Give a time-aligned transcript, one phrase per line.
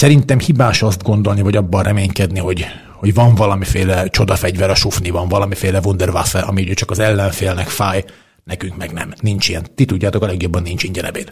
[0.00, 5.80] Szerintem hibás azt gondolni, vagy abban reménykedni, hogy, hogy van valamiféle csodafegyver a sufniban, valamiféle
[5.84, 8.04] wunderwaffe, ami ugye csak az ellenfélnek fáj,
[8.44, 9.12] nekünk meg nem.
[9.20, 9.66] Nincs ilyen.
[9.74, 11.30] Ti tudjátok, a legjobban nincs ingyen ebéd.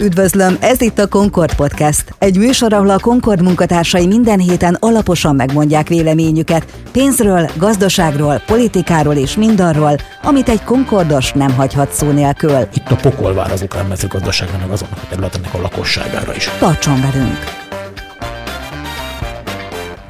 [0.00, 2.14] Üdvözlöm, ez itt a Concord Podcast.
[2.18, 9.36] Egy műsor, ahol a Concord munkatársai minden héten alaposan megmondják véleményüket pénzről, gazdaságról, politikáról és
[9.36, 12.58] mindarról, amit egy Concordos nem hagyhat szó nélkül.
[12.74, 16.50] Itt a pokol vár az ukrán mezőgazdaságra, meg azonnak a területeknek a lakosságára is.
[16.58, 17.63] Tartson velünk!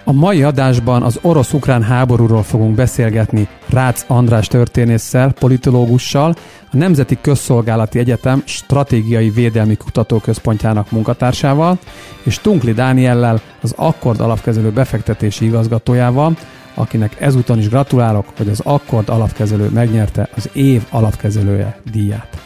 [0.06, 6.34] A mai adásban az orosz-ukrán háborúról fogunk beszélgetni Rácz András történésszel, politológussal,
[6.72, 11.78] a Nemzeti Közszolgálati Egyetem Stratégiai Védelmi Kutatóközpontjának munkatársával,
[12.22, 16.36] és Tunkli Dániellel, az Akkord alapkezelő befektetési igazgatójával,
[16.74, 22.42] akinek ezúton is gratulálok, hogy az Akkord alapkezelő megnyerte az év alapkezelője díját.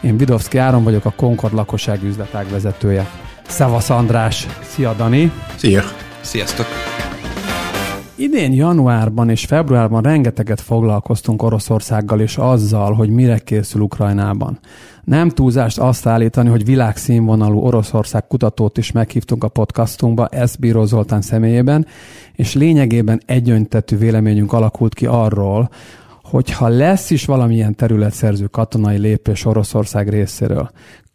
[0.00, 3.10] Én Vidovszki Áron vagyok, a Concord lakossági üzletág vezetője.
[3.48, 4.46] Szevasz András!
[4.62, 5.32] Szia Dani!
[5.56, 5.82] Szia!
[6.22, 6.66] Sziasztok!
[8.16, 14.58] Idén januárban és februárban rengeteget foglalkoztunk Oroszországgal és azzal, hogy mire készül Ukrajnában.
[15.04, 21.22] Nem túlzást azt állítani, hogy világszínvonalú Oroszország kutatót is meghívtunk a podcastunkba, ezt Bíró Zoltán
[21.22, 21.86] személyében,
[22.32, 25.70] és lényegében egyöntetű véleményünk alakult ki arról,
[26.22, 30.70] hogyha lesz is valamilyen területszerző katonai lépés Oroszország részéről,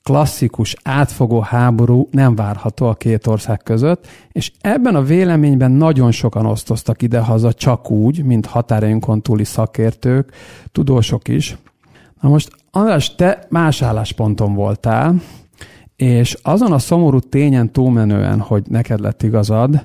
[0.08, 6.46] klasszikus, átfogó háború nem várható a két ország között, és ebben a véleményben nagyon sokan
[6.46, 10.32] osztoztak idehaza csak úgy, mint határainkon túli szakértők,
[10.72, 11.58] tudósok is.
[12.22, 15.16] Na most, András, te más állásponton voltál,
[15.96, 19.82] és azon a szomorú tényen túlmenően, hogy neked lett igazad,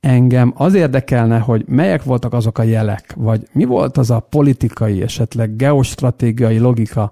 [0.00, 5.02] engem az érdekelne, hogy melyek voltak azok a jelek, vagy mi volt az a politikai,
[5.02, 7.10] esetleg geostratégiai logika,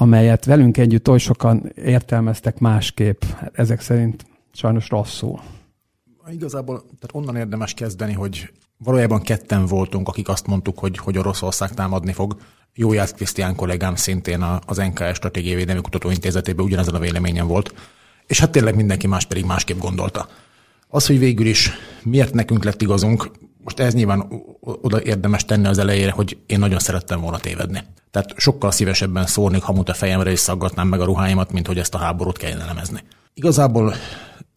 [0.00, 5.40] amelyet velünk együtt oly sokan értelmeztek másképp, ezek szerint sajnos rosszul.
[6.30, 11.74] Igazából tehát onnan érdemes kezdeni, hogy valójában ketten voltunk, akik azt mondtuk, hogy, hogy Oroszország
[11.74, 12.36] támadni fog.
[12.74, 17.74] Jójász Krisztián kollégám szintén az NKS Stratégiai Védelmi Kutatóintézetében ugyanezen a véleményen volt,
[18.26, 20.28] és hát tényleg mindenki más pedig másképp gondolta.
[20.88, 21.70] Az, hogy végül is
[22.02, 23.30] miért nekünk lett igazunk,
[23.64, 27.82] most ez nyilván oda érdemes tenni az elejére, hogy én nagyon szerettem volna tévedni.
[28.10, 31.94] Tehát sokkal szívesebben szórnék hamut a fejemre és szaggatnám meg a ruháimat, mint hogy ezt
[31.94, 33.00] a háborút kellene elemezni.
[33.34, 33.94] Igazából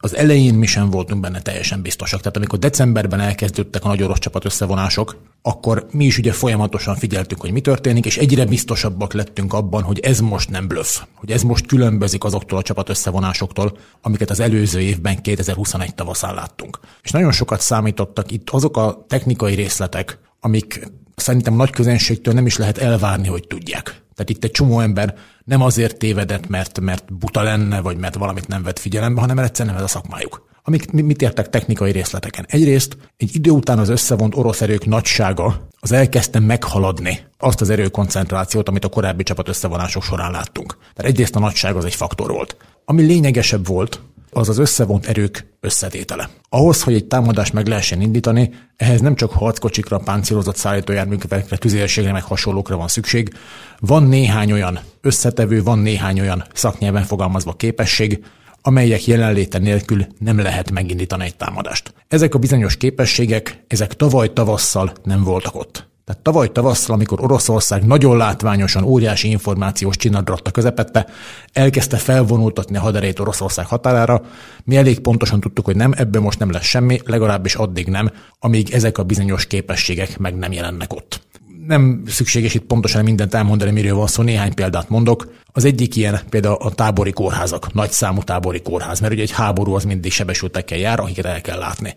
[0.04, 2.20] az elején mi sem voltunk benne teljesen biztosak.
[2.20, 7.42] Tehát amikor decemberben elkezdődtek a nagy orosz csapat összevonások, akkor mi is ugye folyamatosan figyeltük,
[7.42, 11.44] hogy mi történik, és egyre biztosabbak lettünk abban, hogy ez most nem bluff, hogy ez
[11.44, 16.80] most különbözik azoktól a csapat összevonásoktól, amiket az előző évben 2021 tavaszán láttunk.
[17.04, 22.58] És nagyon sokat számítottak itt azok a technikai részletek, amik szerintem nagy közönségtől nem is
[22.58, 24.03] lehet elvárni, hogy tudják.
[24.16, 28.48] Tehát itt egy csomó ember nem azért tévedett, mert, mert buta lenne, vagy mert valamit
[28.48, 30.52] nem vett figyelembe, hanem mert egyszerűen nem ez a szakmájuk.
[30.66, 32.46] Amik mit értek technikai részleteken?
[32.48, 38.70] Egyrészt egy idő után az összevont orosz erők nagysága az elkezdte meghaladni azt az erőkoncentrációt,
[38.70, 40.78] amit a korábbi csapat összevonások során láttunk.
[40.94, 42.58] Tehát egyrészt a nagyság az egy faktor volt.
[42.86, 44.02] Ami lényegesebb volt,
[44.34, 46.30] az az összevont erők összetétele.
[46.50, 52.24] Ahhoz, hogy egy támadást meg lehessen indítani, ehhez nem csak harckocsikra, páncélozott szállítójárművekre, tüzérségre, meg
[52.24, 53.34] hasonlókra van szükség.
[53.80, 58.24] Van néhány olyan összetevő, van néhány olyan szaknyelven fogalmazva képesség,
[58.62, 61.94] amelyek jelenléte nélkül nem lehet megindítani egy támadást.
[62.08, 65.92] Ezek a bizonyos képességek, ezek tavaly tavasszal nem voltak ott.
[66.06, 71.06] Tehát tavaly tavasszal, amikor Oroszország nagyon látványosan óriási információs csinadratta közepette,
[71.54, 74.22] elkezdte felvonultatni a haderét Oroszország határára,
[74.64, 78.74] mi elég pontosan tudtuk, hogy nem, ebből most nem lesz semmi, legalábbis addig nem, amíg
[78.74, 81.22] ezek a bizonyos képességek meg nem jelennek ott.
[81.68, 85.34] Nem szükséges itt pontosan mindent elmondani, miről van szó, néhány példát mondok.
[85.52, 89.74] Az egyik ilyen például a tábori kórházak, nagy számú tábori kórház, mert ugye egy háború
[89.74, 91.96] az mindig sebesültekkel jár, akiket el kell látni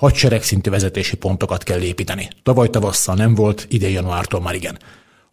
[0.00, 2.28] hadsereg vezetési pontokat kell építeni.
[2.42, 4.78] Tavaly tavasszal nem volt, idén januártól már igen.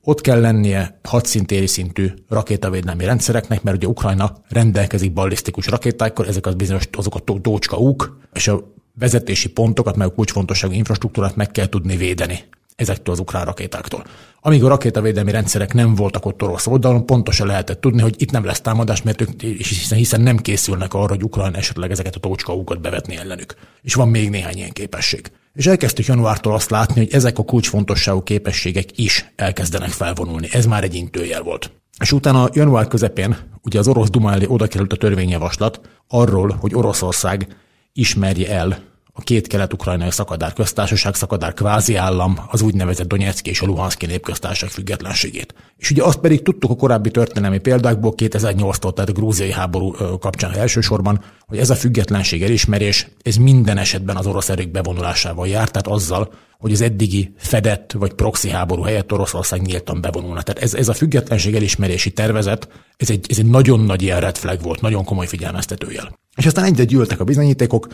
[0.03, 6.55] Ott kell lennie hadszintéri szintű rakétavédelmi rendszereknek, mert ugye Ukrajna rendelkezik ballisztikus rakétákkal, ezek az
[6.55, 11.67] bizonyos azok a dócska úk, és a vezetési pontokat, meg a kulcsfontosságú infrastruktúrát meg kell
[11.67, 12.43] tudni védeni
[12.77, 14.03] ezektől az ukrán rakétáktól.
[14.41, 18.45] Amíg a rakétavédelmi rendszerek nem voltak ott orosz oldalon, pontosan lehetett tudni, hogy itt nem
[18.45, 22.81] lesz támadás, mert ők hiszen, hiszen nem készülnek arra, hogy Ukrán esetleg ezeket a tócskaukat
[22.81, 23.55] bevetni ellenük.
[23.81, 25.31] És van még néhány ilyen képesség.
[25.53, 30.47] És elkezdtük januártól azt látni, hogy ezek a kulcsfontosságú képességek is elkezdenek felvonulni.
[30.51, 31.71] Ez már egy intőjel volt.
[31.99, 36.75] És utána január közepén ugye az orosz Duma elé oda került a törvényjavaslat arról, hogy
[36.75, 37.47] Oroszország
[37.93, 38.86] ismerje el
[39.17, 44.69] a két kelet-ukrajnai szakadár köztársaság, szakadár kvázi állam, az úgynevezett Donetszki és a Luhanszki népköztársaság
[44.69, 45.53] függetlenségét.
[45.77, 50.53] És ugye azt pedig tudtuk a korábbi történelmi példákból 2008-tól, tehát a grúziai háború kapcsán
[50.53, 55.87] elsősorban, hogy ez a függetlenség elismerés, ez minden esetben az orosz erők bevonulásával járt, tehát
[55.87, 60.41] azzal, hogy az eddigi fedett vagy proxy háború helyett Oroszország nyíltan bevonulna.
[60.41, 62.67] Tehát ez, ez a függetlenség elismerési tervezet,
[62.97, 66.19] ez egy, ez egy nagyon nagy ilyen red flag volt, nagyon komoly figyelmeztetőjel.
[66.35, 67.87] És aztán egyre gyűltek a bizonyítékok,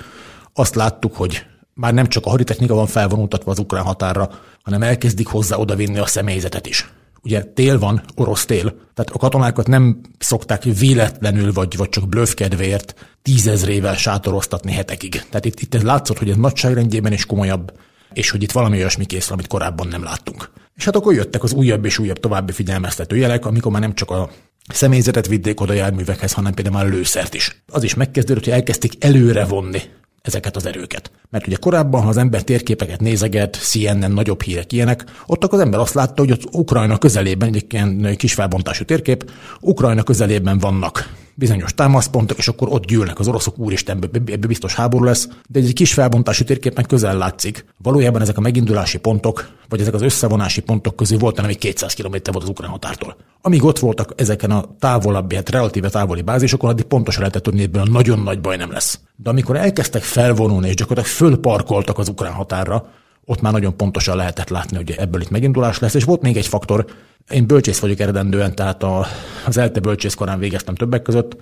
[0.54, 4.30] azt láttuk, hogy már nem csak a haditechnika van felvonultatva az ukrán határra,
[4.64, 6.92] hanem elkezdik hozzá odavinni a személyzetet is.
[7.24, 12.34] Ugye tél van, orosz tél, tehát a katonákat nem szokták véletlenül vagy, vagy csak blöff
[12.34, 15.12] kedvéért tízezrével sátoroztatni hetekig.
[15.12, 17.74] Tehát itt, itt ez látszott, hogy ez nagyságrendjében is komolyabb,
[18.14, 20.52] és hogy itt valami olyasmi készül, amit korábban nem láttunk.
[20.76, 24.12] És hát akkor jöttek az újabb és újabb további figyelmeztető jelek, amikor már nem csak
[24.12, 24.30] a
[24.68, 27.64] személyzetet vitték oda járművekhez, hanem például már lőszert is.
[27.68, 29.82] Az is megkezdődött, hogy elkezdték előre vonni
[30.24, 31.12] ezeket az erőket.
[31.30, 35.66] Mert ugye korábban, ha az ember térképeket nézeget, CNN, nagyobb hírek ilyenek, ott akkor az
[35.66, 41.23] ember azt látta, hogy az Ukrajna közelében, egy ilyen kis felbontású térkép, Ukrajna közelében vannak
[41.36, 45.74] bizonyos támaszpontok, és akkor ott gyűlnek az oroszok, úristen, ebbe biztos háború lesz, de egy
[45.74, 47.66] kis felbontású térképen közel látszik.
[47.78, 52.16] Valójában ezek a megindulási pontok, vagy ezek az összevonási pontok közül volt, egy 200 km
[52.32, 53.16] volt az ukrán határtól.
[53.42, 57.84] Amíg ott voltak ezeken a távolabbi, hát relatíve távoli bázisokon, addig pontosan lehetett tudni, ebből
[57.84, 59.00] nagyon nagy baj nem lesz.
[59.16, 62.86] De amikor elkezdtek felvonulni, és gyakorlatilag fölparkoltak az ukrán határra,
[63.26, 65.94] ott már nagyon pontosan lehetett látni, hogy ebből itt megindulás lesz.
[65.94, 66.86] És volt még egy faktor,
[67.30, 69.06] én bölcsész vagyok eredendően, tehát a,
[69.46, 71.36] az ELTE bölcsészkorán végeztem többek között,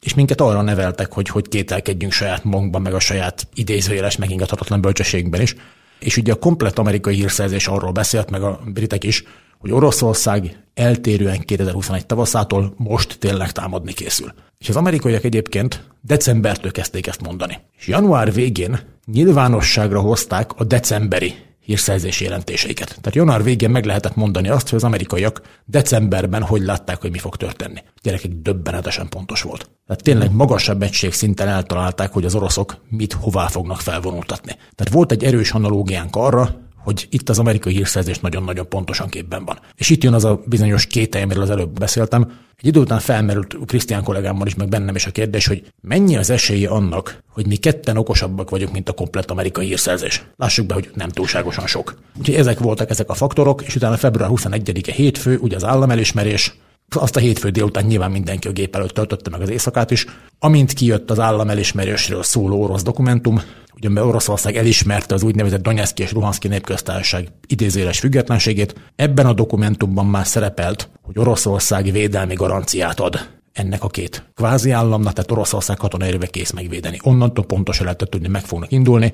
[0.00, 5.40] és minket arra neveltek, hogy, hogy kételkedjünk saját magunkban, meg a saját idézőjeles, megingathatatlan bölcsességben
[5.40, 5.54] is.
[5.98, 9.24] És ugye a komplet amerikai hírszerzés arról beszélt, meg a britek is,
[9.58, 14.32] hogy Oroszország eltérően 2021 tavaszától most tényleg támadni készül.
[14.58, 17.58] És az amerikaiak egyébként decembertől kezdték ezt mondani.
[17.78, 18.80] És január végén
[19.12, 22.88] nyilvánosságra hozták a decemberi hírszerzési jelentéseiket.
[22.88, 27.18] Tehát január végén meg lehetett mondani azt, hogy az amerikaiak decemberben hogy látták, hogy mi
[27.18, 27.78] fog történni.
[27.84, 29.70] A gyerekek döbbenetesen pontos volt.
[29.86, 34.52] Tehát tényleg magasabb egység szinten eltalálták, hogy az oroszok mit hová fognak felvonultatni.
[34.74, 39.58] Tehát volt egy erős analógiánk arra, hogy itt az amerikai hírszerzés nagyon-nagyon pontosan képben van.
[39.76, 42.32] És itt jön az a bizonyos kételj, amiről az előbb beszéltem.
[42.56, 46.30] Egy idő után felmerült Krisztián kollégámmal is, meg bennem is a kérdés, hogy mennyi az
[46.30, 50.24] esélye annak, hogy mi ketten okosabbak vagyunk, mint a komplett amerikai hírszerzés.
[50.36, 51.98] Lássuk be, hogy nem túlságosan sok.
[52.18, 56.54] Úgyhogy ezek voltak ezek a faktorok, és utána február 21-e hétfő, ugye az államelismerés,
[56.94, 60.06] azt a hétfő délután nyilván mindenki a gép előtt töltötte meg az éjszakát is.
[60.38, 63.40] Amint kijött az államelismerésről szóló orosz dokumentum,
[63.74, 70.26] ugye Oroszország elismerte az úgynevezett Donetszki és Luhanszki népköztársaság idézéles függetlenségét, ebben a dokumentumban már
[70.26, 76.50] szerepelt, hogy Oroszország védelmi garanciát ad ennek a két kvázi államnak, tehát Oroszország katonai kész
[76.50, 76.98] megvédeni.
[77.02, 79.12] Onnantól pontosan lehetett tudni, meg fognak indulni.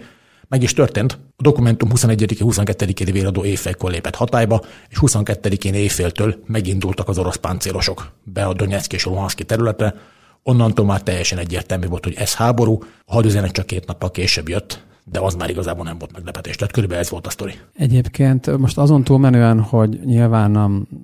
[0.53, 1.13] Meg is történt.
[1.13, 3.09] A dokumentum 21-22.
[3.13, 9.05] véradó éjfélkor lépett hatályba, és 22-én éjféltől megindultak az orosz páncélosok be a Donetszki és
[9.05, 9.95] a Luhanszki területre,
[10.43, 14.85] Onnantól már teljesen egyértelmű volt, hogy ez háború, a hadüzenet csak két nappal később jött,
[15.05, 16.57] de az már igazából nem volt meglepetés.
[16.57, 17.53] Tehát körülbelül ez volt a sztori.
[17.75, 20.57] Egyébként most azon túlmenően, hogy nyilván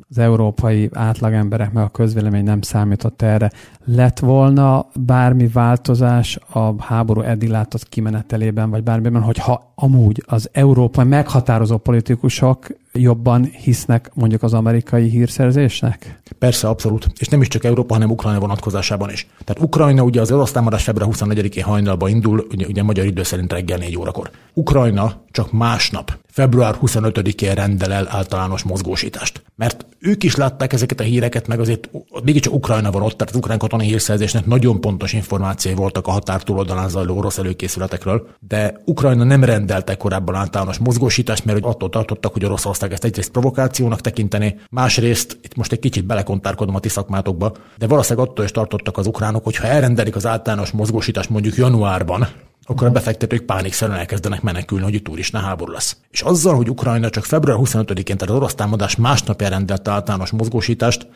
[0.09, 3.53] az európai átlagemberek meg a közvélemény nem számított erre,
[3.85, 11.05] lett volna bármi változás a háború eddig látott kimenetelében, vagy bármiben, hogyha amúgy az európai
[11.05, 12.67] meghatározó politikusok
[13.00, 16.21] jobban hisznek mondjuk az amerikai hírszerzésnek?
[16.39, 17.06] Persze, abszolút.
[17.19, 19.27] És nem is csak Európa, hanem Ukrajna vonatkozásában is.
[19.45, 23.53] Tehát Ukrajna ugye az orosz támadás február 24-én hajnalba indul, ugye, ugye magyar idő szerint
[23.53, 24.31] reggel 4 órakor.
[24.55, 29.43] Ukrajna csak másnap február 25-én rendel el általános mozgósítást.
[29.56, 31.91] Mert ők is látták ezeket a híreket, meg azért
[32.25, 36.43] mégiscsak Ukrajna van ott, tehát az ukrán katonai hírszerzésnek nagyon pontos információi voltak a határ
[36.43, 42.44] túloldalán zajló orosz előkészületekről, de Ukrajna nem rendelte korábban általános mozgósítást, mert attól tartottak, hogy
[42.44, 47.87] Oroszország ezt egyrészt provokációnak tekinteni, másrészt, itt most egy kicsit belekontárkodom a ti szakmátokba, de
[47.87, 52.29] valószínűleg attól is tartottak az ukránok, hogy elrendelik az általános mozgósítást mondjuk januárban,
[52.65, 55.97] akkor a befektetők pánikszerűen elkezdenek menekülni, hogy itt úristen háború lesz.
[56.11, 61.07] És azzal, hogy Ukrajna csak február 25-én, tehát az orosz támadás másnap rendelte általános mozgósítást,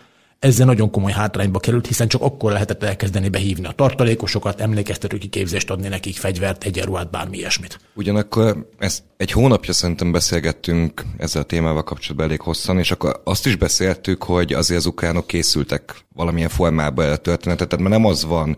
[0.42, 5.70] ezzel nagyon komoly hátrányba került, hiszen csak akkor lehetett elkezdeni behívni a tartalékosokat, emlékeztető kiképzést
[5.70, 7.80] adni nekik, fegyvert, egyenruhát, bármi ilyesmit.
[7.94, 13.46] Ugyanakkor ezt egy hónapja szerintem beszélgettünk ezzel a témával kapcsolatban elég hosszan, és akkor azt
[13.46, 18.24] is beszéltük, hogy azért az ukránok készültek valamilyen formában a történetet, tehát mert nem az
[18.24, 18.56] van,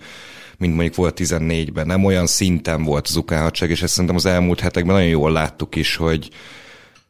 [0.59, 1.87] mint mondjuk volt 14-ben.
[1.87, 5.33] Nem olyan szinten volt az ukrán hadsereg, és ezt szerintem az elmúlt hetekben nagyon jól
[5.33, 6.29] láttuk is, hogy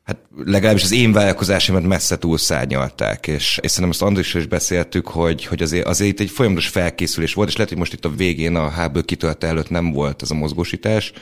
[0.05, 5.45] hát legalábbis az én vállalkozásomat messze túlszárnyalták, és, és szerintem azt Andris is beszéltük, hogy,
[5.45, 8.57] hogy azért, azért itt egy folyamatos felkészülés volt, és lehet, hogy most itt a végén
[8.57, 11.13] a háború kitörte előtt nem volt ez a mozgósítás,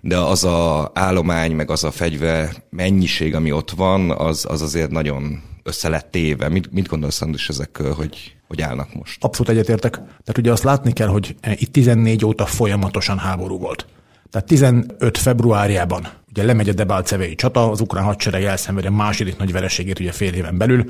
[0.00, 4.90] de az a állomány, meg az a fegyver mennyiség, ami ott van, az, az azért
[4.90, 6.48] nagyon össze lett téve.
[6.48, 9.24] Mit, mit gondolsz, Andris, ezekről, hogy, hogy állnak most?
[9.24, 9.92] Abszolút egyetértek.
[9.92, 13.86] Tehát ugye azt látni kell, hogy itt 14 óta folyamatosan háború volt.
[14.34, 19.52] Tehát 15 februárjában ugye lemegy a Debalcevei csata, az ukrán hadsereg elszenvedi a második nagy
[19.52, 20.84] vereségét ugye fél éven belül,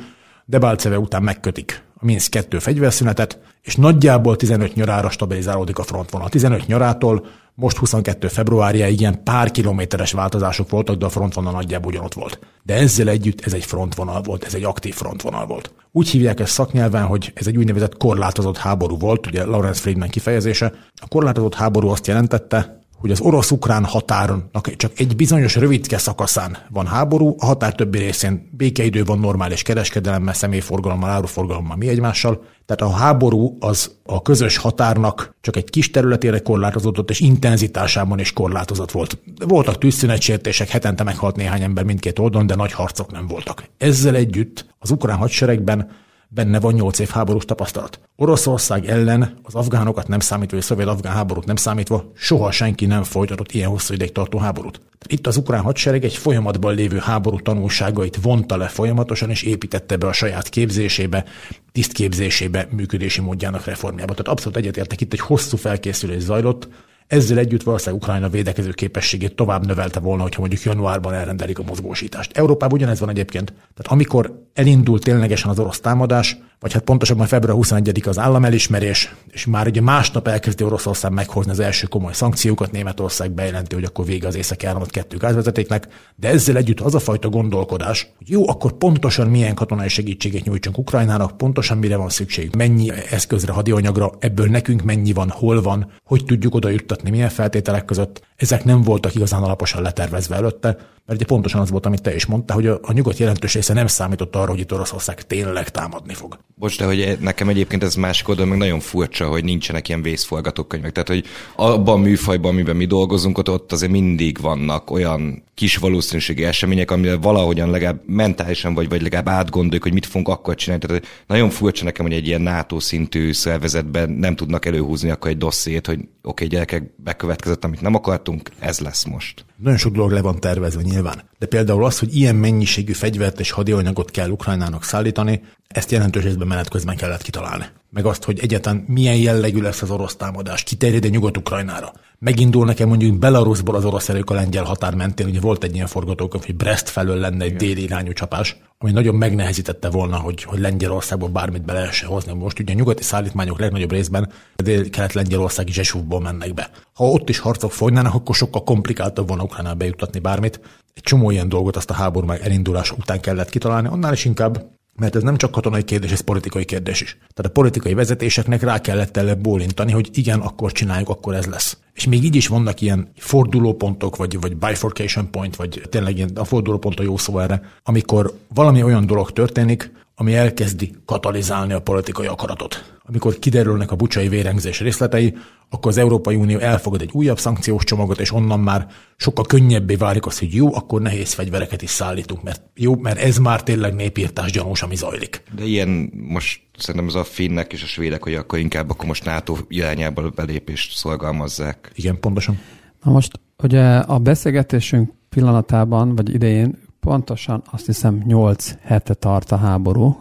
[0.44, 6.28] Debalceve után megkötik a Minsk 2 fegyverszünetet, és nagyjából 15 nyarára stabilizálódik a frontvonal.
[6.28, 12.14] 15 nyarától most 22 februárjáig ilyen pár kilométeres változások voltak, de a frontvonal nagyjából ugyanott
[12.14, 12.38] volt.
[12.62, 15.72] De ezzel együtt ez egy frontvonal volt, ez egy aktív frontvonal volt.
[15.92, 20.72] Úgy hívják ezt szaknyelven, hogy ez egy úgynevezett korlátozott háború volt, ugye Lawrence Friedman kifejezése.
[20.94, 26.86] A korlátozott háború azt jelentette, hogy az orosz-ukrán határnak csak egy bizonyos rövidke szakaszán van
[26.86, 32.42] háború, a határ többi részén békeidő van normális kereskedelemmel, személyforgalommal, áruforgalommal, mi egymással.
[32.66, 38.32] Tehát a háború az a közös határnak csak egy kis területére korlátozódott, és intenzitásában is
[38.32, 39.18] korlátozott volt.
[39.46, 43.64] Voltak tűzszünetsértések, hetente meghalt néhány ember mindkét oldalon, de nagy harcok nem voltak.
[43.78, 45.90] Ezzel együtt az ukrán hadseregben
[46.34, 48.00] benne van nyolc év háborús tapasztalat.
[48.16, 53.02] Oroszország ellen az afgánokat nem számítva, vagy a szovjet-afgán háborút nem számítva, soha senki nem
[53.02, 54.80] folytatott ilyen hosszú ideig tartó háborút.
[55.06, 60.06] Itt az ukrán hadsereg egy folyamatban lévő háború tanulságait vonta le folyamatosan, és építette be
[60.06, 61.24] a saját képzésébe,
[61.72, 64.14] tisztképzésébe, működési módjának reformjába.
[64.14, 66.68] Tehát abszolút egyetértek, itt egy hosszú felkészülés zajlott,
[67.06, 72.36] ezzel együtt valószínűleg Ukrajna védekező képességét tovább növelte volna, hogyha mondjuk januárban elrendelik a mozgósítást.
[72.36, 73.48] Európában ugyanez van egyébként.
[73.48, 79.46] Tehát amikor elindult ténylegesen az orosz támadás, vagy hát pontosabban február 21 az államelismerés, és
[79.46, 84.26] már ugye másnap elkezdi Oroszország meghozni az első komoly szankciókat, Németország bejelenti, hogy akkor vége
[84.26, 88.72] az északi áramot kettő gázvezetéknek, de ezzel együtt az a fajta gondolkodás, hogy jó, akkor
[88.72, 94.82] pontosan milyen katonai segítséget nyújtsunk Ukrajnának, pontosan mire van szükség, mennyi eszközre, hadianyagra, ebből nekünk
[94.82, 98.22] mennyi van, hol van, hogy tudjuk oda juttatni, milyen feltételek között.
[98.36, 100.68] Ezek nem voltak igazán alaposan letervezve előtte,
[101.06, 103.72] mert ugye pontosan az volt, amit te is mondtál, hogy a, a nyugat jelentős része
[103.72, 106.38] nem számított arra, hogy itt Oroszország tényleg támadni fog.
[106.54, 110.92] Bocs, de hogy nekem egyébként ez másik oldalon meg nagyon furcsa, hogy nincsenek ilyen vészforgatókönyvek.
[110.92, 111.24] Tehát, hogy
[111.56, 116.90] abban a műfajban, amiben mi dolgozunk, ott, ott azért mindig vannak olyan kis valószínűségi események,
[116.90, 120.86] amire valahogyan legalább mentálisan vagy, vagy legalább átgondoljuk, hogy mit fogunk akkor csinálni.
[120.86, 125.38] Tehát nagyon furcsa nekem, hogy egy ilyen NATO szintű szervezetben nem tudnak előhúzni akkor egy
[125.38, 129.44] dossziét, hogy oké, okay, gyerekek, bekövetkezett, amit nem akartunk, ez lesz most.
[129.64, 131.22] Nagyon sok dolog le van tervezve nyilván.
[131.38, 136.46] De például az, hogy ilyen mennyiségű fegyvert és hadianyagot kell Ukrajnának szállítani, ezt jelentős részben
[136.46, 137.64] menet közben kellett kitalálni.
[137.90, 141.92] Meg azt, hogy egyáltalán milyen jellegű lesz az orosz támadás, kiterjed-e Nyugat-Ukrajnára.
[142.18, 145.86] Megindul nekem mondjuk Belarusból az orosz erők a lengyel határ mentén, ugye volt egy ilyen
[145.86, 150.58] forgatókönyv, hogy Brest felől lenne egy déli irányú csapás, ami nagyon megnehezítette volna, hogy, hogy
[150.58, 152.32] Lengyelországból bármit be lehessen hozni.
[152.32, 156.70] Most ugye a nyugati szállítmányok legnagyobb részben dél-kelet-lengyelországi Zsesúvból mennek be.
[156.94, 160.60] Ha ott is harcok folynának, akkor sokkal komplikáltabb volna Ukrajnába bejuttatni bármit.
[160.94, 164.72] Egy csomó ilyen dolgot azt a háború meg elindulása után kellett kitalálni, annál is inkább
[164.96, 167.16] mert ez nem csak katonai kérdés, ez politikai kérdés is.
[167.18, 171.78] Tehát a politikai vezetéseknek rá kellett el bólintani, hogy igen, akkor csináljuk, akkor ez lesz.
[171.92, 176.44] És még így is vannak ilyen fordulópontok, vagy, vagy bifurcation point, vagy tényleg ilyen, a
[176.44, 182.26] fordulópont a jó szó erre, amikor valami olyan dolog történik, ami elkezdi katalizálni a politikai
[182.26, 182.98] akaratot.
[183.06, 185.36] Amikor kiderülnek a bucsai vérengzés részletei,
[185.70, 190.26] akkor az Európai Unió elfogad egy újabb szankciós csomagot, és onnan már sokkal könnyebbé válik
[190.26, 194.52] az, hogy jó, akkor nehéz fegyvereket is szállítunk, mert jó, mert ez már tényleg népírtás
[194.52, 195.42] gyanús, ami zajlik.
[195.56, 199.24] De ilyen most szerintem ez a finnek és a svédek, hogy akkor inkább akkor most
[199.24, 201.90] NATO irányába belépést szolgalmazzák.
[201.94, 202.58] Igen, pontosan.
[203.02, 209.56] Na most, ugye a beszélgetésünk pillanatában, vagy idején pontosan azt hiszem 8 hete tart a
[209.56, 210.16] háború,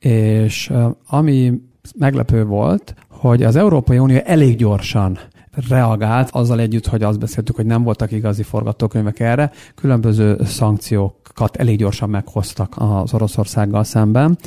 [0.00, 0.72] és
[1.06, 1.52] ami
[1.96, 5.18] meglepő volt, hogy az Európai Unió elég gyorsan
[5.68, 11.78] reagált, azzal együtt, hogy azt beszéltük, hogy nem voltak igazi forgatókönyvek erre, különböző szankciókat elég
[11.78, 14.38] gyorsan meghoztak az Oroszországgal szemben.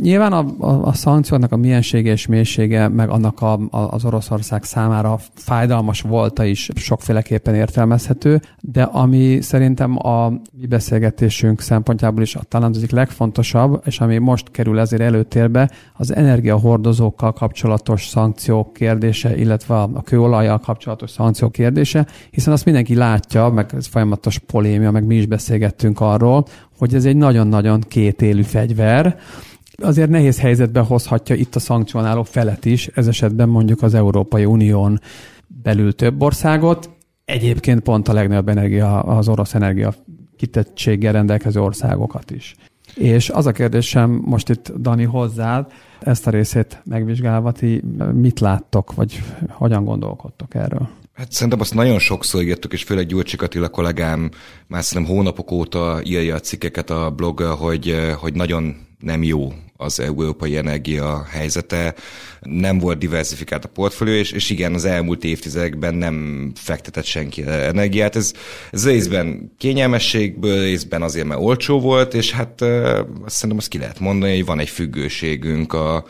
[0.00, 4.62] Nyilván a, a, a szankcióknak a miensége és mélysége, meg annak a, a, az Oroszország
[4.62, 12.70] számára fájdalmas volta is sokféleképpen értelmezhető, de ami szerintem a mi beszélgetésünk szempontjából is talán
[12.70, 19.74] az egyik legfontosabb, és ami most kerül ezért előtérbe, az energiahordozókkal kapcsolatos szankciók kérdése, illetve
[19.74, 25.16] a kőolajjal kapcsolatos szankciók kérdése, hiszen azt mindenki látja, meg ez folyamatos polémia, meg mi
[25.16, 26.46] is beszélgettünk arról,
[26.78, 29.18] hogy ez egy nagyon-nagyon kétélű fegyver,
[29.82, 35.00] azért nehéz helyzetbe hozhatja itt a szankcionáló felet is, ez esetben mondjuk az Európai Unión
[35.46, 36.90] belül több országot,
[37.24, 39.94] egyébként pont a legnagyobb energia, az orosz energia
[40.36, 42.54] kitettséggel rendelkező országokat is.
[42.94, 48.94] És az a kérdésem most itt, Dani, hozzád, ezt a részét megvizsgálva, ti mit láttok,
[48.94, 50.88] vagy hogyan gondolkodtok erről?
[51.12, 54.30] Hát szerintem azt nagyon sokszor írtuk, és főleg Gyurcsik Attila kollégám
[54.66, 60.00] már szerintem hónapok óta írja a cikkeket a bloggal, hogy, hogy nagyon nem jó az
[60.00, 61.94] európai energia helyzete,
[62.40, 68.16] nem volt diversifikált a portfólió, és, és igen, az elmúlt évtizedekben nem fektetett senki energiát.
[68.16, 68.32] Ez,
[68.70, 74.00] ez részben kényelmességből, részben azért, mert olcsó volt, és hát azt szerintem azt ki lehet
[74.00, 76.04] mondani, hogy van egy függőségünk a,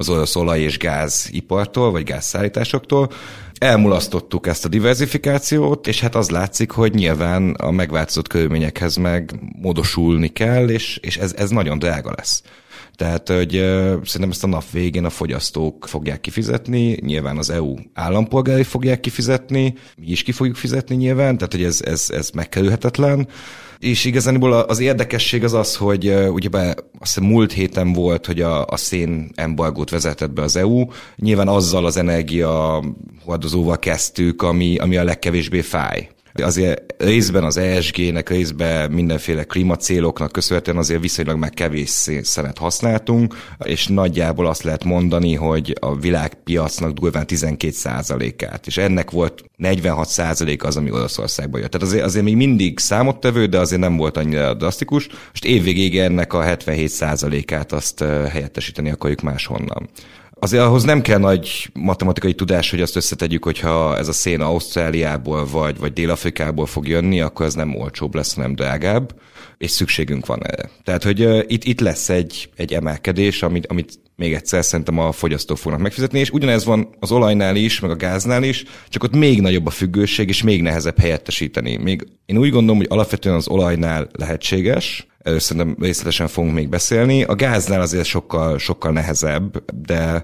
[0.00, 3.10] az orosz olaj- és gázipartól, vagy gázszállításoktól,
[3.58, 10.28] elmulasztottuk ezt a diversifikációt, és hát az látszik, hogy nyilván a megváltozott körülményekhez meg módosulni
[10.28, 12.42] kell, és, és ez, ez nagyon drága lesz.
[12.96, 13.50] Tehát, hogy
[14.04, 19.74] szerintem ezt a nap végén a fogyasztók fogják kifizetni, nyilván az EU állampolgári fogják kifizetni,
[19.96, 23.28] mi is ki fogjuk fizetni nyilván, tehát, hogy ez, ez, ez megkerülhetetlen.
[23.80, 28.66] És igazából az érdekesség az az, hogy ugye azt hiszem múlt héten volt, hogy a,
[28.66, 30.84] a szén embargót vezetett be az EU.
[31.16, 32.82] Nyilván azzal az energia
[33.24, 36.08] hordozóval kezdtük, ami, ami a legkevésbé fáj.
[36.32, 43.86] Azért részben az ESG-nek, részben mindenféle klímacéloknak köszönhetően azért viszonylag meg kevés szenet használtunk, és
[43.86, 50.90] nagyjából azt lehet mondani, hogy a világpiacnak durván 12%-át, és ennek volt 46% az, ami
[50.90, 51.70] Olaszországba jött.
[51.70, 55.08] Tehát azért, azért még mindig számottevő, de azért nem volt annyira drasztikus.
[55.28, 59.88] Most évvégéig ennek a 77%-át azt helyettesíteni akarjuk máshonnan.
[60.42, 65.46] Azért ahhoz nem kell nagy matematikai tudás, hogy azt összetegyük, hogyha ez a szén Ausztráliából
[65.46, 69.14] vagy, vagy Dél-Afrikából fog jönni, akkor ez nem olcsóbb lesz, hanem drágább,
[69.60, 70.70] és szükségünk van erre.
[70.84, 75.12] Tehát, hogy uh, itt, itt lesz egy, egy emelkedés, amit, amit még egyszer szerintem a
[75.12, 79.16] fogyasztók fognak megfizetni, és ugyanez van az olajnál is, meg a gáznál is, csak ott
[79.16, 81.76] még nagyobb a függőség, és még nehezebb helyettesíteni.
[81.76, 87.22] Még én úgy gondolom, hogy alapvetően az olajnál lehetséges, Erről szerintem részletesen fogunk még beszélni.
[87.22, 90.22] A gáznál azért sokkal, sokkal nehezebb, de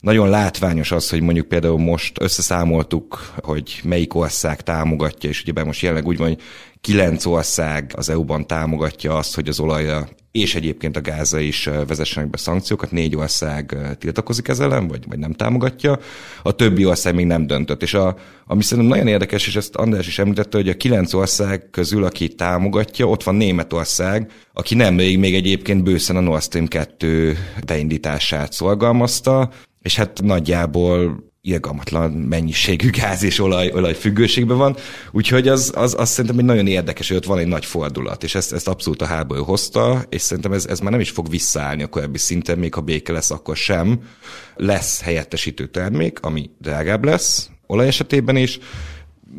[0.00, 5.82] nagyon látványos az, hogy mondjuk például most összeszámoltuk, hogy melyik ország támogatja, és ugye most
[5.82, 6.40] jelenleg úgy van, hogy
[6.80, 12.30] kilenc ország az EU-ban támogatja azt, hogy az olajra és egyébként a gáza is vezessenek
[12.30, 15.98] be szankciókat, négy ország tiltakozik ezzel ellen, vagy, vagy nem támogatja,
[16.42, 17.82] a többi ország még nem döntött.
[17.82, 18.16] És a,
[18.46, 22.28] ami szerintem nagyon érdekes, és ezt András is említette, hogy a kilenc ország közül, aki
[22.28, 27.36] támogatja, ott van Németország, aki nem még egyébként bőszen a Nord Stream 2
[27.66, 29.50] beindítását szorgalmazta,
[29.82, 34.76] és hát nagyjából irgalmatlan mennyiségű gáz és olaj, olaj függőségben van,
[35.12, 38.34] úgyhogy az, az, az szerintem egy nagyon érdekes, hogy ott van egy nagy fordulat, és
[38.34, 41.82] ezt, ezt abszolút a háború hozta, és szerintem ez, ez már nem is fog visszaállni
[41.82, 44.00] a korábbi szinten, még ha béke lesz, akkor sem.
[44.56, 48.58] Lesz helyettesítő termék, ami drágább lesz, olaj esetében is,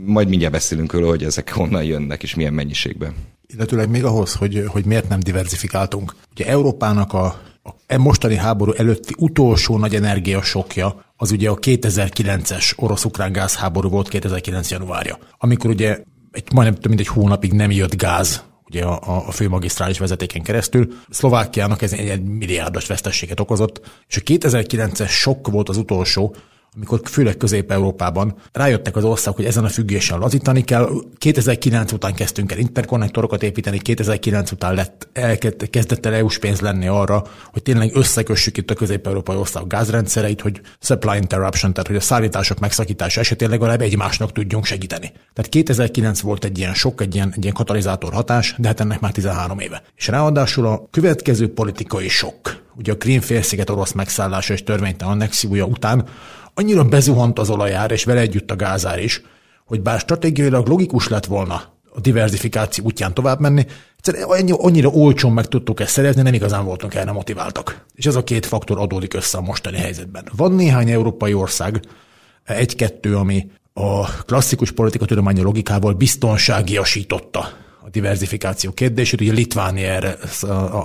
[0.06, 3.14] majd mindjárt beszélünk róla, hogy ezek honnan jönnek, és milyen mennyiségben.
[3.48, 6.16] Illetőleg még ahhoz, hogy, hogy miért nem diversifikáltunk.
[6.32, 12.74] Ugye Európának a, a e mostani háború előtti utolsó nagy energiasokja az ugye a 2009-es
[12.76, 14.72] orosz-ukrán gázháború volt 2009.
[14.72, 19.32] januárja, amikor ugye egy, majdnem több mint egy hónapig nem jött gáz ugye a, a
[19.32, 20.94] főmagisztrális vezetéken keresztül.
[21.10, 26.36] Szlovákiának ez egy milliárdos vesztességet okozott, és a 2009-es sok volt az utolsó,
[26.76, 30.90] amikor főleg Közép-Európában rájöttek az országok, hogy ezen a függésen lazítani kell.
[31.18, 35.10] 2009 után kezdtünk el interkonnektorokat építeni, 2009 után lett,
[35.70, 40.62] kezdett el EU-s pénz lenni arra, hogy tényleg összekössük itt a közép-európai országok gázrendszereit, hogy
[40.80, 45.12] supply interruption, tehát hogy a szállítások megszakítása esetén legalább egymásnak tudjunk segíteni.
[45.34, 49.00] Tehát 2009 volt egy ilyen sok, egy ilyen, egy ilyen katalizátor hatás, de hát ennek
[49.00, 49.84] már 13 éve.
[49.96, 56.06] És ráadásul a következő politikai sok, ugye a Krímfélsziget orosz megszállása és törvénytelen annexiója után
[56.54, 59.22] annyira bezuhant az olajár, és vele együtt a gázár is,
[59.66, 61.62] hogy bár stratégiailag logikus lett volna
[61.94, 63.66] a diversifikáció útján tovább menni,
[63.98, 67.86] egyszerűen annyira olcsón meg tudtuk ezt szerezni, nem igazán voltunk erre motiváltak.
[67.96, 70.28] És ez a két faktor adódik össze a mostani helyzetben.
[70.36, 71.82] Van néhány európai ország,
[72.44, 77.40] egy-kettő, ami a klasszikus politikatudományi logikával biztonságiasította
[77.84, 79.22] a diversifikáció kérdését.
[79.22, 80.18] Ugye Litvánia erre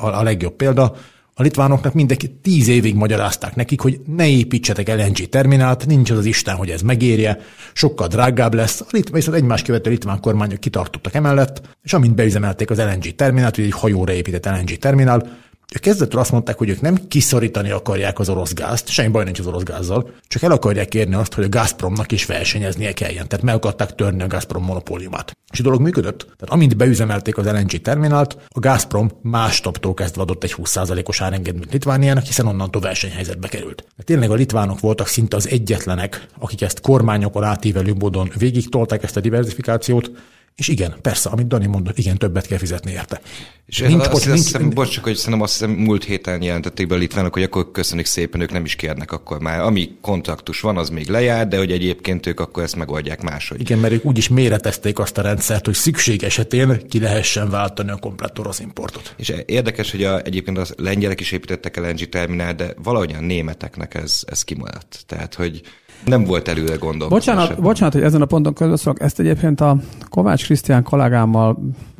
[0.00, 0.94] a, legjobb példa,
[1.38, 6.24] a litvánoknak mindenki tíz évig magyarázták nekik, hogy ne építsetek LNG terminált, nincs az az
[6.24, 7.38] Isten, hogy ez megérje,
[7.72, 8.80] sokkal drágább lesz.
[8.80, 13.54] A Litv, viszont egymás követő litván kormányok kitartottak emellett, és amint beüzemelték az LNG terminált,
[13.54, 15.38] hogy egy hajóra épített LNG terminál,
[15.74, 19.38] ők kezdettől azt mondták, hogy ők nem kiszorítani akarják az orosz gázt, semmi baj nincs
[19.38, 23.28] az orosz gázzal, csak el akarják érni azt, hogy a Gazpromnak is versenyeznie kelljen.
[23.28, 25.36] Tehát meg akarták törni a Gazprom monopóliumát.
[25.52, 26.18] És a dolog működött.
[26.18, 32.24] Tehát amint beüzemelték az LNG terminált, a Gazprom másnaptól kezdve adott egy 20%-os árengedményt Litvániának,
[32.24, 33.84] hiszen onnantól versenyhelyzetbe került.
[33.96, 39.02] De tényleg a litvánok voltak szinte az egyetlenek, akik ezt kormányokon átívelő módon végig tolták
[39.02, 40.10] ezt a diversifikációt,
[40.56, 43.20] És igen, persze, amit Dani mondott, igen, többet kell fizetni érte.
[43.66, 46.86] És nincs, azt, bocs, azt hiszem, bocs, csak hogy szerintem azt hiszem múlt héten jelentették
[46.86, 49.60] be a litvánok, hogy akkor köszönik szépen, ők nem is kérnek akkor már.
[49.60, 53.60] Ami kontraktus van, az még lejár, de hogy egyébként ők akkor ezt megoldják máshogy.
[53.60, 57.90] Igen, mert ők úgy is méretezték azt a rendszert, hogy szükség esetén ki lehessen váltani
[57.90, 59.14] a komplett orosz importot.
[59.16, 63.94] És érdekes, hogy a, egyébként a lengyelek is építettek LNG terminál, de valahogy a németeknek
[63.94, 65.02] ez, ez kimaradt.
[65.06, 65.60] Tehát, hogy
[66.04, 67.26] nem volt előre gondolkodás.
[67.26, 69.00] Bocsánat, bocsánat, hogy ezen a ponton közösszolok.
[69.00, 69.76] Ezt egyébként a
[70.08, 71.58] Kovács Krisztián kollégámmal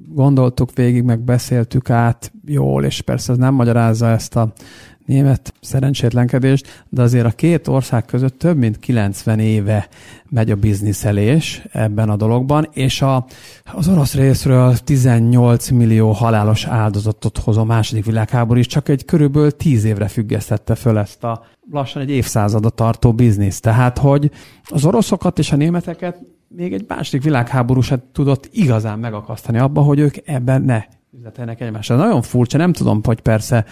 [0.08, 4.52] gondoltuk végig, meg beszéltük át jól, és persze ez nem magyarázza ezt a
[5.06, 9.88] német szerencsétlenkedést, de azért a két ország között több mint 90 éve
[10.28, 13.26] megy a bizniszelés ebben a dologban, és a,
[13.72, 19.56] az orosz részről 18 millió halálos áldozatot hoz a második világháború is, csak egy körülbelül
[19.56, 23.60] 10 évre függesztette föl ezt a lassan egy évszázada tartó biznisz.
[23.60, 24.30] Tehát, hogy
[24.64, 29.98] az oroszokat és a németeket még egy második világháború sem tudott igazán megakasztani abba, hogy
[29.98, 30.84] ők ebben ne
[31.16, 31.96] üzletelnek egymással.
[31.96, 33.64] Nagyon furcsa, nem tudom, hogy persze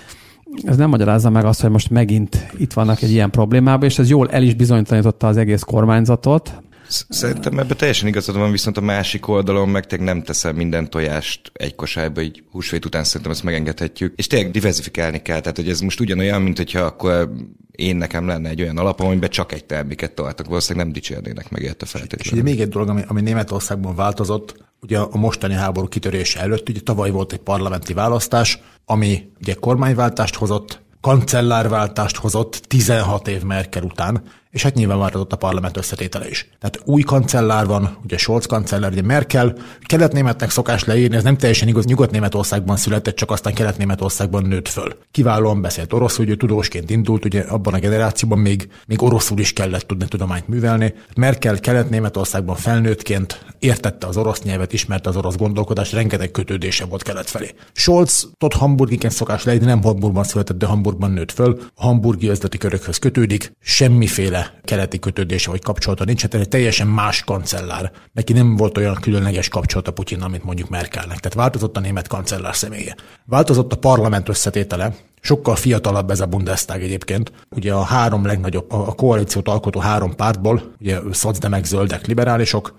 [0.62, 4.08] ez nem magyarázza meg azt, hogy most megint itt vannak egy ilyen problémában, és ez
[4.08, 6.62] jól el is bizonytalanította az egész kormányzatot.
[7.08, 11.50] Szerintem ebben teljesen igazad van, viszont a másik oldalon meg tényleg nem teszel minden tojást
[11.52, 14.12] egy kosárba, így húsvét után szerintem ezt megengedhetjük.
[14.16, 17.30] És tényleg diversifikálni kell, tehát hogy ez most ugyanolyan, mint hogyha akkor
[17.70, 21.62] én nekem lenne egy olyan alapom, amiben csak egy terméket tartok, valószínűleg nem dicsérnének meg
[21.62, 22.24] érte feltétlenül.
[22.24, 26.68] És ugye még egy dolog, ami, ami Németországban változott, ugye a mostani háború kitörése előtt,
[26.68, 33.82] ugye tavaly volt egy parlamenti választás, ami ugye kormányváltást hozott, kancellárváltást hozott 16 év Merkel
[33.82, 34.22] után,
[34.54, 36.48] és hát nyilván változott a parlament összetétele is.
[36.60, 39.54] Tehát új kancellár van, ugye Scholz kancellár, ugye Merkel,
[39.86, 44.96] kelet-németnek szokás leírni, ez nem teljesen igaz, Nyugat-Németországban született, csak aztán kelet-németországban nőtt föl.
[45.10, 49.86] Kiválóan beszélt oroszul, ugye tudósként indult, ugye abban a generációban még, még oroszul is kellett
[49.86, 50.94] tudni tudományt művelni.
[51.16, 57.30] Merkel kelet-németországban felnőttként értette az orosz nyelvet, ismerte az orosz gondolkodást, rengeteg kötődése volt kelet
[57.30, 57.54] felé.
[57.72, 61.60] Scholz tot hamburgiként szokás leírni, nem Hamburgban született, de Hamburgban nőtt föl.
[61.74, 67.24] A hamburgi üzleti körökhöz kötődik, semmiféle keleti kötődése vagy kapcsolata nincs, tehát egy teljesen más
[67.24, 67.92] kancellár.
[68.12, 71.18] Neki nem volt olyan különleges kapcsolata Putyin, amit mondjuk Merkelnek.
[71.18, 72.96] Tehát változott a német kancellár személye.
[73.24, 74.94] Változott a parlament összetétele,
[75.26, 77.32] Sokkal fiatalabb ez a Bundestag egyébként.
[77.50, 82.74] Ugye a három legnagyobb, a koalíciót alkotó három pártból, ugye szocdemek, zöldek, liberálisok,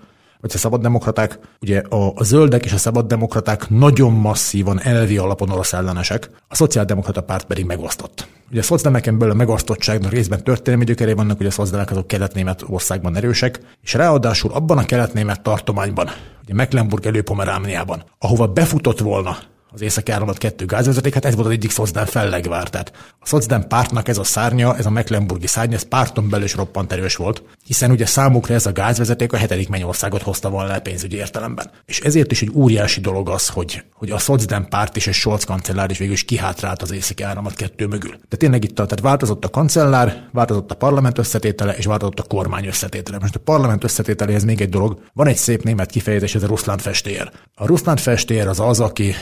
[0.46, 5.72] vagy a szabaddemokraták, ugye a, a zöldek és a szabaddemokraták nagyon masszívan elvi alapon orosz
[5.72, 8.28] ellenesek, a szociáldemokrata párt pedig megosztott.
[8.50, 12.64] Ugye a szocdemeken belül a megosztottságnak részben történelmi gyökerei vannak, ugye a szocdemek azok kelet-német
[12.66, 16.10] országban erősek, és ráadásul abban a kelet-német tartományban,
[16.42, 19.36] ugye Mecklenburg előpomerámniában, ahova befutott volna
[19.72, 22.70] az északi áramlat kettő gázvezeték, hát ez volt az egyik Szocdem fellegvár.
[22.70, 26.54] Tehát a Szocdem pártnak ez a szárnya, ez a Mecklenburgi szárny, ez párton belül is
[26.54, 30.78] roppant erős volt, hiszen ugye számukra ez a gázvezeték a hetedik mennyországot hozta volna le
[30.78, 31.70] pénzügyi értelemben.
[31.84, 35.44] És ezért is egy óriási dolog az, hogy, hogy a Szocdem párt és a Scholz
[35.44, 38.14] kancellár is végül is kihátrált az északi áramlat kettő mögül.
[38.28, 42.66] De tényleg itt tehát változott a kancellár, változott a parlament összetétele, és változott a kormány
[42.66, 43.18] összetétele.
[43.20, 45.00] Most a parlament összetételéhez még egy dolog.
[45.12, 47.30] Van egy szép német kifejezés, ez a Ruszlán festér.
[47.54, 49.14] A Ruszlán festér az az, aki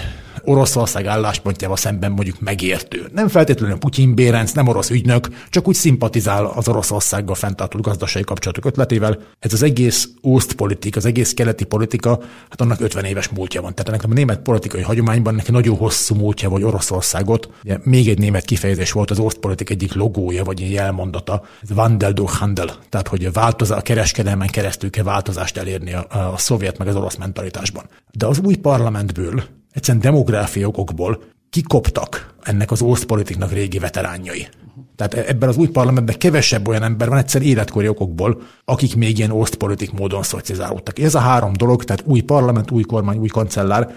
[0.45, 3.09] Oroszország álláspontjával szemben mondjuk megértő.
[3.13, 8.64] Nem feltétlenül Putyin Bérenc, nem orosz ügynök, csak úgy szimpatizál az Oroszországgal fenntartott gazdasági kapcsolatok
[8.64, 9.18] ötletével.
[9.38, 10.09] Ez az egész
[10.57, 13.75] politika, az egész keleti politika, hát annak 50 éves múltja van.
[13.75, 17.51] Tehát ennek a német politikai hagyományban neki nagyon hosszú múltja vagy Oroszországot.
[17.64, 22.12] Ugye, még egy német kifejezés volt az politika egyik logója, vagy egy jelmondata, ez Wandel
[22.12, 26.88] durch Handel, tehát hogy változás, a kereskedelmen keresztül kell változást elérni a, a szovjet meg
[26.88, 27.85] az orosz mentalitásban.
[28.12, 29.42] De az új parlamentből
[29.73, 34.49] egyszerűen demográfiai okokból kikoptak ennek az osztpolitiknak régi veteránjai.
[34.97, 39.19] Tehát e- ebben az új parlamentben kevesebb olyan ember van egyszer életkori okokból, akik még
[39.19, 40.99] ilyen osztpolitik módon szocializálódtak.
[40.99, 43.95] Ez a három dolog, tehát új parlament, új kormány, új kancellár,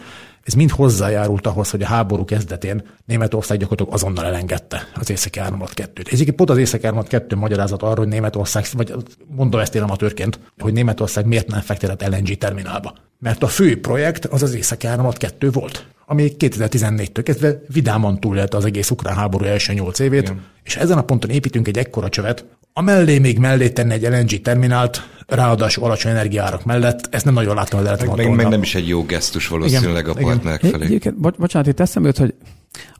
[0.47, 5.73] ez mind hozzájárult ahhoz, hogy a háború kezdetén Németország gyakorlatilag azonnal elengedte az északi áramlat
[5.73, 6.07] kettőt.
[6.11, 8.93] Ez pont az északi áramlat kettő magyarázat arra, hogy Németország, vagy
[9.27, 12.93] mondom ezt én amatőrként, hogy Németország miért nem fektetett LNG terminálba.
[13.19, 18.57] Mert a fő projekt az az északi áramlat kettő volt ami 2014-től kezdve vidáman túlélte
[18.57, 20.45] az egész ukrán háború első nyolc évét, Igen.
[20.63, 22.45] és ezen a ponton építünk egy ekkora csövet,
[22.77, 27.79] amellé még mellé tenni egy LNG terminált, ráadásul alacsony energiárak mellett, ezt nem nagyon láttam,
[27.79, 30.23] hogy lehet meg, meg nem is egy jó gesztus valószínűleg Igen.
[30.23, 30.85] a partnerek felé.
[30.85, 32.33] Egyébként, bocsánat, itt eszembe jut, hogy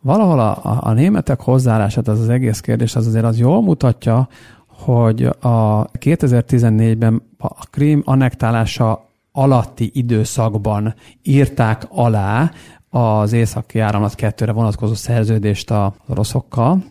[0.02, 4.30] valahol a, a, a németek hozzáállását, az az egész kérdés, az azért az jól mutatja,
[4.68, 12.52] hogy a 2014-ben a Krím annektálása alatti időszakban írták alá
[12.90, 16.84] az északi áramlat kettőre vonatkozó szerződést a oroszokkal,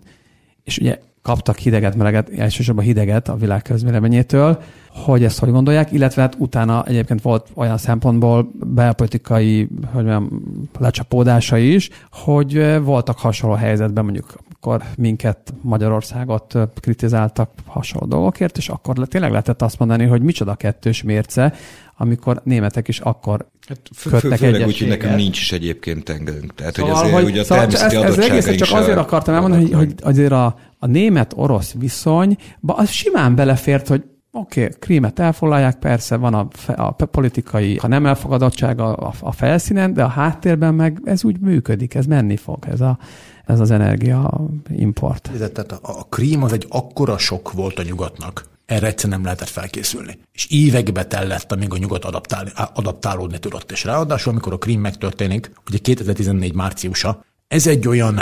[0.64, 6.22] és ugye kaptak hideget, meleget, elsősorban hideget a világ közvéleményétől, hogy ezt hogy gondolják, illetve
[6.22, 10.42] hát utána egyébként volt olyan szempontból belpolitikai hogy mondjam,
[10.78, 14.34] lecsapódása is, hogy voltak hasonló helyzetben, mondjuk
[14.66, 21.02] akkor minket, Magyarországot kritizáltak hasonló dolgokért, és akkor tényleg lehetett azt mondani, hogy micsoda kettős
[21.02, 21.54] mérce,
[21.96, 26.54] amikor németek is akkor hát köttek Főleg úgy, hogy nekem nincs is egyébként tengerünk.
[26.54, 29.62] Tehát, szóval, hogy azért hogy, ugye a szóval ez, ez egész csak azért akartam elmondani,
[29.62, 34.02] hogy, hogy azért a, a német-orosz viszony, az simán belefért, hogy
[34.38, 39.32] Oké, okay, krímet elfoglalják, persze van a, a politikai, ha nem elfogadottság a, a, a
[39.32, 42.98] felszínen, de a háttérben meg ez úgy működik, ez menni fog, ez, a,
[43.46, 45.30] ez az energia import.
[45.36, 49.48] Tehát a, a krím az egy akkora sok volt a nyugatnak, erre egyszer nem lehetett
[49.48, 50.18] felkészülni.
[50.32, 53.70] És évekbe tellett, amíg a nyugat adaptál, adaptálódni tudott.
[53.70, 58.20] És ráadásul, amikor a krím megtörténik, ugye 2014 márciusa, ez egy olyan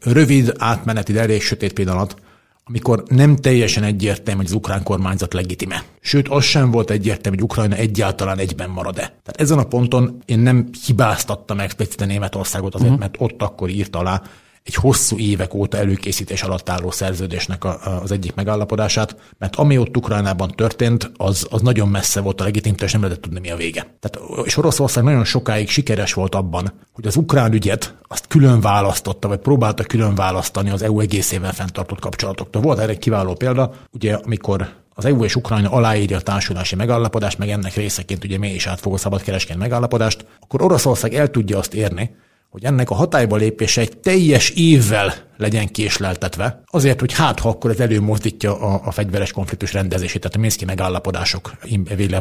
[0.00, 2.16] rövid, átmeneti, de elég sötét pillanat,
[2.64, 5.84] amikor nem teljesen egyértelmű, hogy az ukrán kormányzat legitime.
[6.00, 9.00] Sőt, az sem volt egyértelmű, hogy Ukrajna egyáltalán egyben marad-e.
[9.00, 13.00] Tehát ezen a ponton én nem hibáztattam explicite Németországot azért, uh-huh.
[13.00, 14.22] mert ott akkor írt alá
[14.64, 19.96] egy hosszú évek óta előkészítés alatt álló szerződésnek a, az egyik megállapodását, mert ami ott
[19.96, 23.96] Ukrajnában történt, az, az nagyon messze volt a legitimitás, nem lehetett tudni, mi a vége.
[24.00, 29.28] Tehát, és Oroszország nagyon sokáig sikeres volt abban, hogy az ukrán ügyet azt külön választotta,
[29.28, 32.62] vagy próbálta külön választani az EU egészével fenntartott kapcsolatoktól.
[32.62, 37.38] Volt erre egy kiváló példa, ugye amikor az EU és Ukrajna aláírja a társulási megállapodást,
[37.38, 42.14] meg ennek részeként ugye mi is átfogó szabadkereskedelmi megállapodást, akkor Oroszország el tudja azt érni,
[42.52, 47.70] hogy ennek a hatályba lépése egy teljes évvel legyen késleltetve, azért, hogy hát ha akkor
[47.70, 51.52] ez előmozdítja a, a fegyveres konfliktus rendezését, tehát a Minszki megállapodások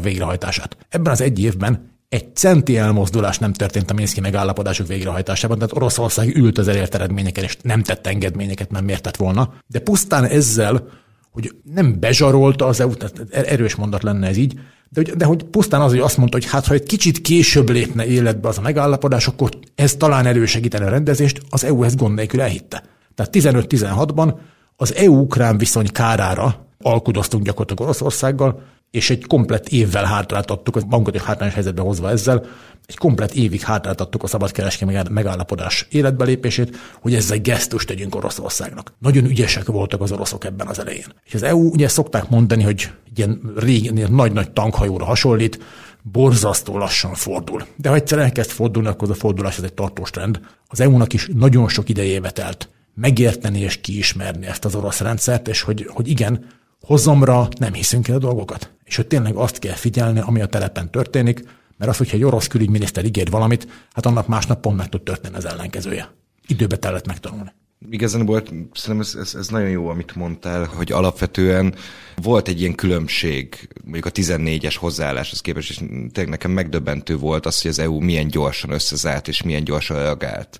[0.01, 0.77] végrehajtását.
[0.89, 6.35] Ebben az egy évben egy centi elmozdulás nem történt a Minszki megállapodások végrehajtásában, tehát Oroszország
[6.35, 9.53] ült az elért eredményeken, és nem tett engedményeket, mert miért tett volna.
[9.67, 10.87] De pusztán ezzel,
[11.31, 14.59] hogy nem bezsarolta az EU, tehát erős mondat lenne ez így,
[14.93, 18.06] de, de hogy pusztán az, hogy azt mondta, hogy hát ha egy kicsit később lépne
[18.06, 22.41] életbe az a megállapodás, akkor ez talán elősegítene a rendezést, az EU ezt gond nélkül
[22.41, 22.84] elhitte.
[23.15, 24.34] Tehát 15-16-ban
[24.75, 31.21] az EU-ukrán viszony kárára alkudoztunk gyakorlatilag Oroszországgal, és egy komplet évvel hátráltattuk, az magunkat is
[31.21, 32.45] hátrányos helyzetbe hozva ezzel,
[32.86, 38.93] egy komplet évig hátráltattuk a szabadkereskedelmi megállapodás életbelépését, hogy ezzel gesztust tegyünk Oroszországnak.
[38.99, 41.06] Nagyon ügyesek voltak az oroszok ebben az elején.
[41.25, 45.60] És az EU ugye szokták mondani, hogy ilyen régen nagy-nagy tankhajóra hasonlít,
[46.01, 47.65] borzasztó lassan fordul.
[47.75, 50.39] De ha egyszer elkezd fordulni, akkor az a fordulás ez egy tartós trend.
[50.67, 55.62] Az EU-nak is nagyon sok idejébe telt megérteni és kiismerni ezt az orosz rendszert, és
[55.62, 56.45] hogy, hogy igen,
[56.81, 58.71] hozomra nem hiszünk el a dolgokat.
[58.83, 61.43] És hogy tényleg azt kell figyelni, ami a telepen történik,
[61.77, 65.35] mert az, hogyha egy orosz külügyminiszter ígér valamit, hát annak másnap pont meg tud történni
[65.35, 66.13] az ellenkezője.
[66.47, 67.51] Időbe tellett megtanulni.
[67.89, 71.75] Igazán volt, szerintem ez, ez, ez nagyon jó, amit mondtál, hogy alapvetően
[72.15, 75.77] volt egy ilyen különbség, mondjuk a 14-es hozzáálláshoz képest, és
[76.11, 80.59] tényleg nekem megdöbbentő volt az, hogy az EU milyen gyorsan összezárt, és milyen gyorsan reagált.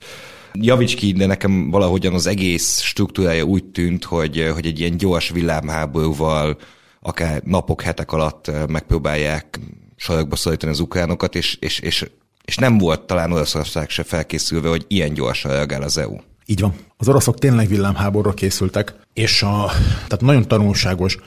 [0.54, 5.30] Javíts ki, de nekem valahogyan az egész struktúrája úgy tűnt, hogy, hogy egy ilyen gyors
[5.30, 6.58] villámháborúval
[7.00, 9.60] akár napok, hetek alatt megpróbálják
[9.96, 12.10] sarokba szorítani az ukránokat, és, és, és,
[12.46, 16.16] és nem volt talán Oroszország se felkészülve, hogy ilyen gyorsan reagál az EU.
[16.46, 16.74] Így van.
[16.98, 21.18] Az oroszok tényleg villámháborúra készültek, és a, tehát nagyon tanulságos.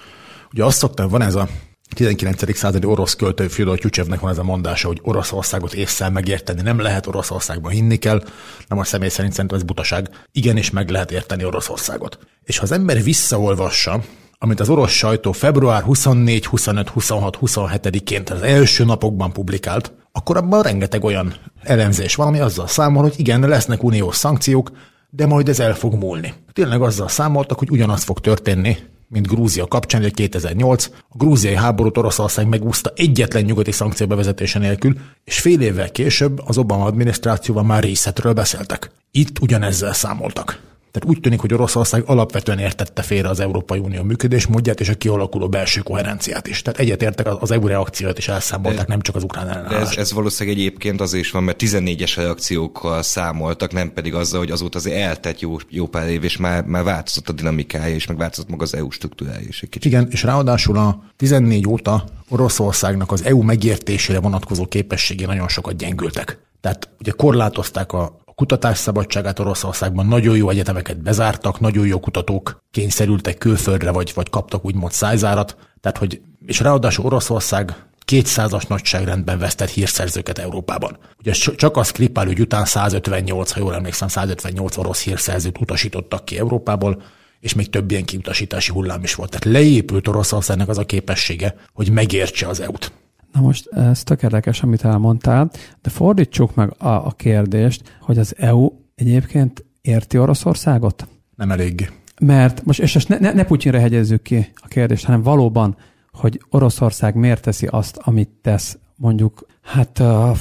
[0.53, 1.49] Ugye azt szoktam, van ez a
[1.95, 2.57] 19.
[2.57, 7.07] századi orosz költő Fyodor Tyucsevnek van ez a mondása, hogy Oroszországot észszel megérteni nem lehet,
[7.07, 8.23] Oroszországban hinni kell.
[8.69, 10.09] Nem a személy szerint szerintem ez butaság.
[10.33, 12.19] Igenis meg lehet érteni Oroszországot.
[12.43, 14.03] És ha az ember visszaolvassa,
[14.39, 20.63] amit az orosz sajtó február 24, 25, 26, 27-én, az első napokban publikált, akkor abban
[20.63, 24.71] rengeteg olyan elemzés van, ami azzal számol, hogy igen, lesznek uniós szankciók,
[25.11, 26.35] de majd ez el fog múlni.
[26.53, 28.77] Tényleg azzal számoltak, hogy ugyanaz fog történni,
[29.15, 30.91] mint Grúzia kapcsán, hogy 2008.
[31.09, 36.59] A grúziai háborút Oroszország megúszta egyetlen nyugati szankció bevezetése nélkül, és fél évvel később az
[36.59, 38.91] Obama adminisztrációval már részletről beszéltek.
[39.11, 40.74] Itt ugyanezzel számoltak.
[40.95, 45.49] Tehát úgy tűnik, hogy Oroszország alapvetően értette félre az Európai Unió működésmódját és a kialakuló
[45.49, 46.63] belső koherenciát is.
[46.63, 49.93] Tehát egyetértek az EU reakciót is elszámolták, nem csak az ukrán ellenállást.
[49.93, 54.51] Ez, ez valószínűleg egyébként az is van, mert 14-es reakciókkal számoltak, nem pedig azzal, hogy
[54.51, 58.17] azóta azért eltett jó, jó pár év, és már, már változott a dinamikája, és meg
[58.17, 59.93] változott maga az EU struktúrája is egy kicsit.
[59.93, 66.39] Igen, és ráadásul a 14 óta Oroszországnak az EU megértésére vonatkozó képességé nagyon sokat gyengültek.
[66.61, 73.39] Tehát ugye korlátozták a kutatás szabadságát Oroszországban nagyon jó egyetemeket bezártak, nagyon jó kutatók kényszerültek
[73.39, 75.57] külföldre, vagy, vagy kaptak úgymond szájzárat.
[75.81, 77.75] Tehát, hogy, és ráadásul Oroszország
[78.07, 80.99] 200-as nagyságrendben vesztett hírszerzőket Európában.
[81.19, 86.39] Ugye csak a Skripal ügy után 158, ha jól emlékszem, 158 orosz hírszerzőt utasítottak ki
[86.39, 87.03] Európából,
[87.41, 89.31] és még több ilyen kiutasítási hullám is volt.
[89.31, 92.93] Tehát leépült Oroszországnak az a képessége, hogy megértse az EU-t.
[93.35, 95.51] Na most ez tök érdekes, amit elmondtál,
[95.83, 101.09] de fordítsuk meg a, a kérdést, hogy az EU egyébként érti Oroszországot?
[101.37, 101.93] Nem elég.
[102.21, 105.77] Mert most, és ne, ne, ne Putyinra hegyezzük ki a kérdést, hanem valóban,
[106.13, 110.37] hogy Oroszország miért teszi azt, amit tesz, mondjuk, hát uh,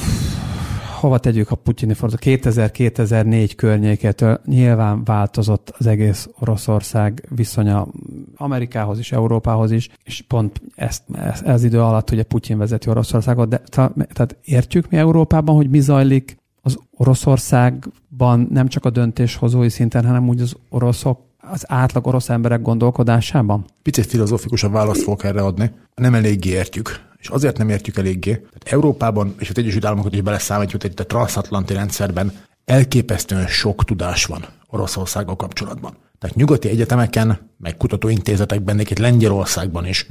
[1.03, 2.21] hova tegyük a putyini forduló?
[2.21, 7.87] 2000-2004 környékétől nyilván változott az egész Oroszország viszonya
[8.35, 13.49] Amerikához is, Európához is, és pont ezt, ez, ez idő alatt ugye Putyin vezeti Oroszországot,
[13.49, 20.05] de tehát értjük mi Európában, hogy mi zajlik az Oroszországban nem csak a döntéshozói szinten,
[20.05, 21.19] hanem úgy az oroszok
[21.51, 23.65] az átlag orosz emberek gondolkodásában?
[23.81, 25.71] Picit filozófikusabb választ fogok erre adni.
[25.95, 28.31] Nem eléggé értjük és azért nem értjük eléggé.
[28.31, 32.31] Tehát Európában és az Egyesült Államokat is beleszámítjuk, itt a transatlanti rendszerben
[32.65, 35.97] elképesztően sok tudás van Oroszországgal kapcsolatban.
[36.19, 40.07] Tehát nyugati egyetemeken, meg kutatóintézetekben, itt Lengyelországban is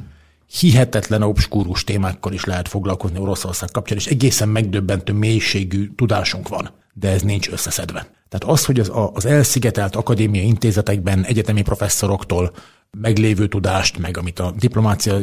[0.60, 7.08] hihetetlen obskúrus témákkal is lehet foglalkozni Oroszország kapcsán, és egészen megdöbbentő mélységű tudásunk van, de
[7.08, 8.06] ez nincs összeszedve.
[8.28, 12.52] Tehát az, hogy az, az elszigetelt akadémiai intézetekben egyetemi professzoroktól
[12.98, 15.18] meglévő tudást, meg amit a diplomácia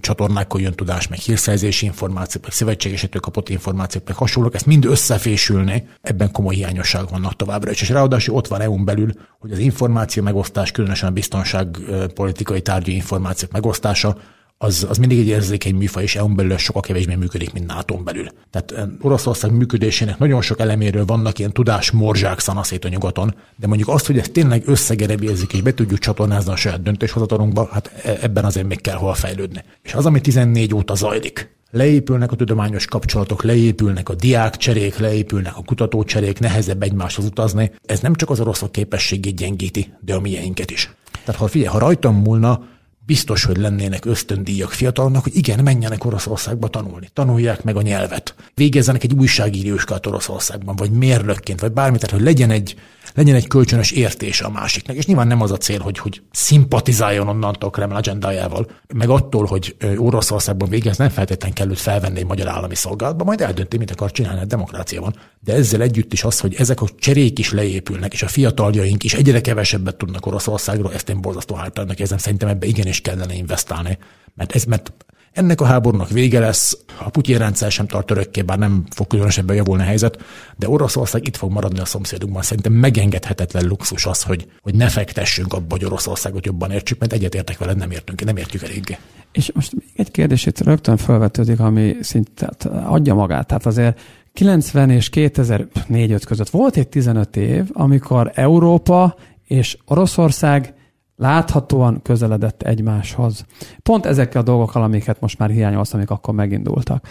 [0.00, 5.88] csatornákon jön tudás, meg hírszerzési információk, meg szövetségesetől kapott információk, meg hasonlók, ezt mind összefésülni,
[6.02, 7.80] ebben komoly hiányosság vannak továbbra is.
[7.80, 13.52] És ráadásul ott van EU-n belül, hogy az információ megosztás, különösen a biztonságpolitikai tárgyi információk
[13.52, 14.16] megosztása,
[14.58, 18.28] az, az mindig egy érzékeny műfaj, és EU-n belül sokkal kevésbé működik, mint nato belül.
[18.50, 23.88] Tehát eh, Oroszország működésének nagyon sok eleméről vannak ilyen tudásmorzsák szanaszét a nyugaton, de mondjuk
[23.88, 28.44] azt, hogy ezt tényleg összegerebézik és be tudjuk csatornázni a saját döntéshozatalunkba, hát e, ebben
[28.44, 29.64] azért még kell hol fejlődni.
[29.82, 35.62] És az, ami 14 óta zajlik, leépülnek a tudományos kapcsolatok, leépülnek a diákcserék, leépülnek a
[35.62, 37.70] kutatócserék, nehezebb egymáshoz utazni.
[37.84, 40.90] Ez nem csak az oroszok képességét gyengíti, de a mieinket is.
[41.24, 42.60] Tehát ha figyelj, ha rajtam múlna,
[43.08, 49.04] biztos, hogy lennének ösztöndíjak fiataloknak, hogy igen, menjenek Oroszországba tanulni, tanulják meg a nyelvet, végezzenek
[49.04, 52.76] egy újságíróskát Oroszországban, vagy mérnökként, vagy bármit, tehát hogy legyen egy
[53.18, 54.96] legyen egy kölcsönös értése a másiknak.
[54.96, 59.76] És nyilván nem az a cél, hogy, hogy szimpatizáljon onnantól Kreml agendájával, meg attól, hogy
[59.96, 64.10] Oroszországban végez, nem feltétlenül kell őt felvenni egy magyar állami szolgálatba, majd eldönti, mit akar
[64.10, 65.14] csinálni, a demokrácia van.
[65.40, 69.14] De ezzel együtt is az, hogy ezek a cserék is leépülnek, és a fiataljaink is
[69.14, 73.98] egyre kevesebbet tudnak Oroszországról, ezt én borzasztó hátránynak érzem, szerintem ebbe igenis kellene investálni.
[74.34, 74.92] Mert ez, mert
[75.32, 79.56] ennek a háborúnak vége lesz, a Putyin rendszer sem tart örökké, bár nem fog különösebben
[79.56, 80.18] javulni a helyzet,
[80.56, 82.42] de Oroszország itt fog maradni a szomszédunkban.
[82.42, 87.58] Szerintem megengedhetetlen luxus az, hogy, hogy ne fektessünk abba, hogy Oroszországot jobban értsük, mert egyetértek
[87.58, 88.98] veled, nem értünk, nem értjük eléggé.
[89.32, 92.50] És most még egy kérdés itt rögtön felvetődik, ami szinte
[92.84, 93.46] adja magát.
[93.46, 94.00] Tehát azért
[94.32, 100.74] 90 és 2004 között volt egy 15 év, amikor Európa és Oroszország
[101.18, 103.44] láthatóan közeledett egymáshoz.
[103.82, 107.08] Pont ezekkel a dolgokkal, amiket most már hiányolsz, amik akkor megindultak.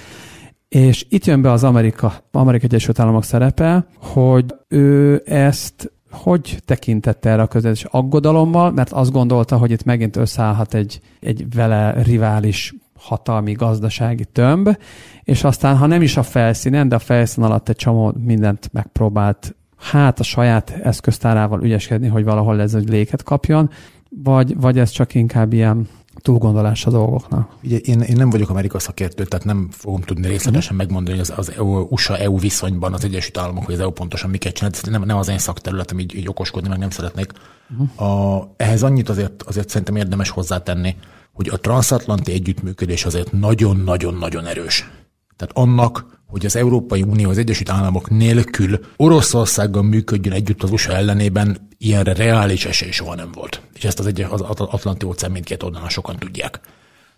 [0.69, 7.29] És itt jön be az Amerika, Amerika Egyesült Államok szerepe, hogy ő ezt hogy tekintette
[7.29, 12.73] erre a közeledés aggodalommal, mert azt gondolta, hogy itt megint összeállhat egy, egy vele rivális
[12.99, 14.77] hatalmi gazdasági tömb,
[15.23, 19.55] és aztán, ha nem is a felszínen, de a felszín alatt egy csomó mindent megpróbált
[19.77, 23.69] hát a saját eszköztárával ügyeskedni, hogy valahol ez egy léket kapjon,
[24.09, 25.87] vagy, vagy ez csak inkább ilyen
[26.21, 27.55] túlgondolás a dolgoknak?
[27.63, 30.77] Ugye én, én nem vagyok Amerika szakértő, tehát nem fogom tudni részletesen uh-huh.
[30.77, 34.53] megmondani, hogy az, az EU, USA-EU viszonyban az Egyesült Államok, hogy az EU pontosan miket
[34.53, 34.71] csinál.
[34.73, 37.31] Ez nem, nem az én szakterületem, így, így okoskodni meg nem szeretnék.
[37.69, 38.09] Uh-huh.
[38.09, 40.95] A, ehhez annyit azért, azért szerintem érdemes hozzátenni,
[41.33, 44.91] hogy a transatlanti együttműködés azért nagyon-nagyon-nagyon erős.
[45.35, 50.93] Tehát annak, hogy az Európai Unió, az Egyesült Államok nélkül Oroszországgal működjön együtt az USA
[50.93, 53.61] ellenében, ilyenre reális esély soha nem volt.
[53.73, 56.59] És ezt az, egy, az Atlanti óceán mindkét oldalán sokan tudják.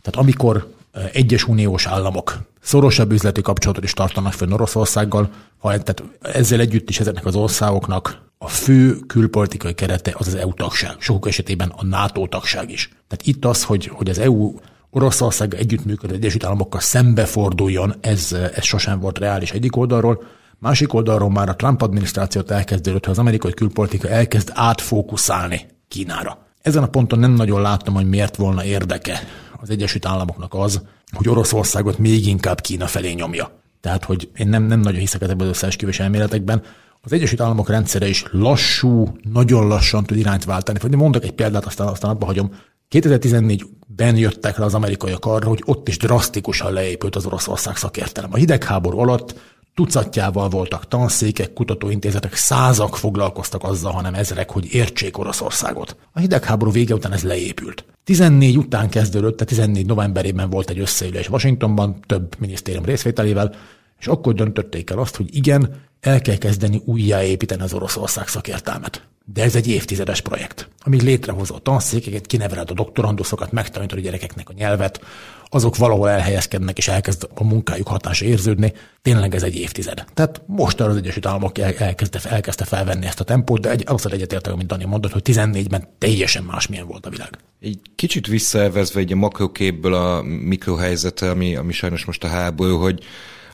[0.02, 6.04] Tehát amikor eh, egyes uniós államok szorosabb üzleti kapcsolatot is tartanak fönn Oroszországgal, ha, tehát
[6.22, 11.28] ezzel együtt is ezeknek az országoknak a fő külpolitikai kerete az az EU tagság, sokuk
[11.28, 12.89] esetében a NATO tagság is.
[13.08, 14.54] Tehát itt az, hogy, hogy az EU
[14.91, 20.23] Oroszország együttműködő Egyesült Államokkal szembeforduljon, ez, ez sosem volt reális egyik oldalról.
[20.60, 26.47] Másik oldalról már a Trump adminisztrációt elkezdődött, hogy az amerikai külpolitika elkezd átfókuszálni Kínára.
[26.62, 29.19] Ezen a ponton nem nagyon láttam, hogy miért volna érdeke
[29.62, 33.62] az Egyesült Államoknak az, hogy Oroszországot még inkább Kína felé nyomja.
[33.82, 36.63] Tehát, hogy én nem, nem nagyon hiszek ebben az összeesküvés elméletekben.
[37.02, 40.96] Az Egyesült Államok rendszere is lassú, nagyon lassan tud irányt váltani.
[40.96, 42.52] Mondok egy példát, aztán, aztán abba hagyom.
[42.90, 48.34] 2014-ben jöttek le az amerikaiak arra, hogy ott is drasztikusan leépült az Oroszország szakértelem.
[48.34, 49.40] A hidegháború alatt
[49.73, 55.96] tucatjával voltak tanszékek, kutatóintézetek, százak foglalkoztak azzal, hanem ezrek, hogy értsék Oroszországot.
[56.12, 57.86] A hidegháború vége után ez leépült.
[58.04, 63.56] 14 után kezdődött, tehát 14 novemberében volt egy összeülés Washingtonban, több minisztérium részvételével,
[64.00, 69.08] és akkor döntötték el azt, hogy igen, el kell kezdeni újjáépíteni az Oroszország szakértelmet.
[69.33, 74.50] De ez egy évtizedes projekt, ami létrehozza a tanszékeket, kineveled a doktoranduszokat, megtanítod a gyerekeknek
[74.50, 75.02] a nyelvet,
[75.50, 78.73] azok valahol elhelyezkednek, és elkezd a munkájuk hatása érződni.
[79.02, 80.06] Tényleg ez egy évtized.
[80.13, 84.56] Tehát most az Egyesült Államok elkezdte, elkezdte felvenni ezt a tempót, de egy, azt egyetértek,
[84.56, 87.37] mint Dani mondott, hogy 14-ben teljesen másmilyen volt a világ.
[87.60, 93.04] Egy kicsit visszaelvezve egy a makroképből a mikrohelyzetre, ami, ami sajnos most a háború, hogy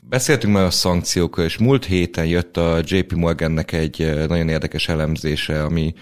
[0.08, 4.88] Beszéltünk már a szankciókról, és múlt héten jött a JP Morgannek egy eh, nagyon érdekes
[4.88, 5.94] elemzése, ami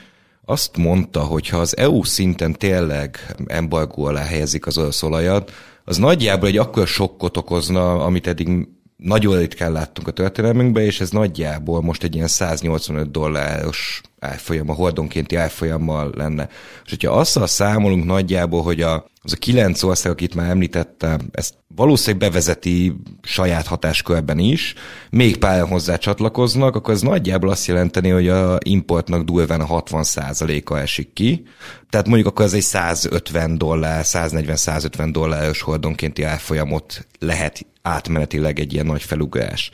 [0.44, 5.52] azt mondta, hogy ha az EU szinten tényleg embargó alá helyezik az orosz olajat,
[5.84, 8.68] az nagyjából egy akkor sokkot okozna, amit eddig
[9.04, 14.72] nagyon ritkán láttunk a történelmünkben, és ez nagyjából most egy ilyen 185 dolláros árfolyam, a
[14.72, 16.48] hordonkénti árfolyammal lenne.
[16.84, 21.54] És hogyha azzal számolunk nagyjából, hogy a, az a kilenc ország, akit már említettem, ezt
[21.76, 24.74] valószínűleg bevezeti saját hatáskörben is,
[25.10, 30.76] még páran hozzá csatlakoznak, akkor ez nagyjából azt jelenteni, hogy a importnak durván a 60%-a
[30.76, 31.42] esik ki.
[31.90, 38.86] Tehát mondjuk akkor ez egy 150 dollár, 140-150 dolláros hordonkénti árfolyamot lehet átmenetileg egy ilyen
[38.86, 39.70] nagy felugrás.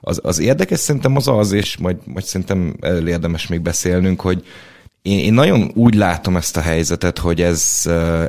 [0.00, 2.76] Az, az érdekes szerintem az az, és majd, majd szerintem
[3.06, 4.44] érdemes még beszélnünk, hogy
[5.06, 7.82] én, én nagyon úgy látom ezt a helyzetet, hogy ez,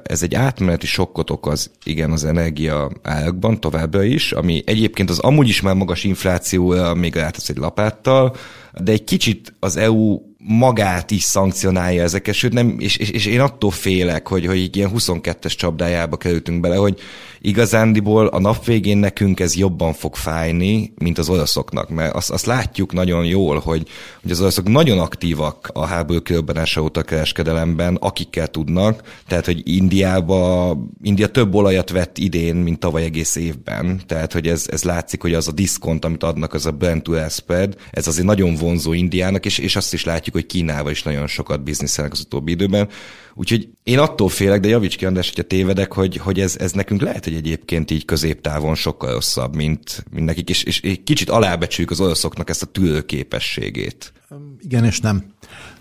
[0.03, 5.47] ez egy átmeneti sokkot okoz, igen, az energia árakban továbbra is, ami egyébként az amúgy
[5.47, 8.35] is már magas inflációra még rátesz egy lapáttal,
[8.81, 13.39] de egy kicsit az EU magát is szankcionálja ezeket, sőt nem, és, és, és én
[13.39, 16.99] attól félek, hogy, hogy ilyen 22-es csapdájába kerültünk bele, hogy
[17.41, 22.45] igazándiból a nap végén nekünk ez jobban fog fájni, mint az oroszoknak, mert azt, azt
[22.45, 23.87] látjuk nagyon jól, hogy,
[24.21, 30.75] hogy az oroszok nagyon aktívak a háború körbenása óta kereskedelemben, akikkel tudnak, tehát hogy Indiába,
[31.03, 35.33] India több olajat vett idén, mint tavaly egész évben, tehát hogy ez, ez látszik, hogy
[35.33, 39.45] az a diszkont, amit adnak, az a Brent to spread, ez azért nagyon vonzó Indiának,
[39.45, 42.89] és, és azt is látjuk, hogy Kínával is nagyon sokat bizniszelnek az utóbbi időben.
[43.39, 47.01] Úgyhogy én attól félek, de javíts ki András, hogyha tévedek, hogy, hogy ez, ez nekünk
[47.01, 51.91] lehet, hogy egyébként így középtávon sokkal rosszabb, mint, mint nekik, és, és egy kicsit alábecsüljük
[51.91, 54.13] az oroszoknak ezt a tűrőképességét.
[54.59, 55.23] Igen és nem.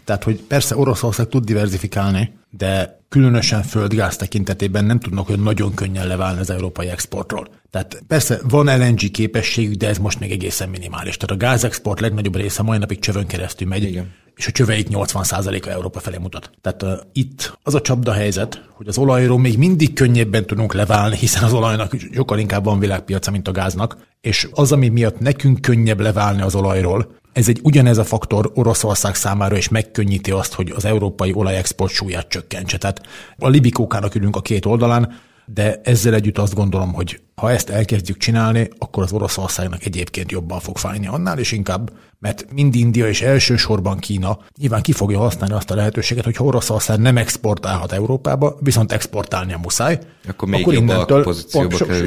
[0.04, 6.06] Tehát, hogy persze Oroszország tud diversifikálni, de különösen földgáz tekintetében nem tudnak hogy nagyon könnyen
[6.06, 7.48] leválni az európai exportról.
[7.70, 11.16] Tehát persze van LNG képességük, de ez most még egészen minimális.
[11.16, 13.82] Tehát a gázexport legnagyobb része mai napig csövön keresztül megy.
[13.82, 16.50] Igen és a csöveik 80%-a Európa felé mutat.
[16.60, 21.16] Tehát uh, itt az a csapda helyzet, hogy az olajról még mindig könnyebben tudunk leválni,
[21.16, 25.60] hiszen az olajnak sokkal inkább van világpiaca, mint a gáznak, és az, ami miatt nekünk
[25.60, 30.72] könnyebb leválni az olajról, ez egy ugyanez a faktor Oroszország számára is megkönnyíti azt, hogy
[30.76, 32.78] az európai olajexport súlyát csökkentse.
[32.78, 33.02] Tehát
[33.38, 38.16] a libikókának ülünk a két oldalán, de ezzel együtt azt gondolom, hogy ha ezt elkezdjük
[38.16, 43.22] csinálni, akkor az Oroszországnak egyébként jobban fog fájni annál, és inkább, mert mind India és
[43.22, 48.92] elsősorban Kína nyilván ki fogja használni azt a lehetőséget, hogy Oroszország nem exportálhat Európába, viszont
[48.92, 51.34] exportálnia muszáj, akkor, még akkor jobb innentől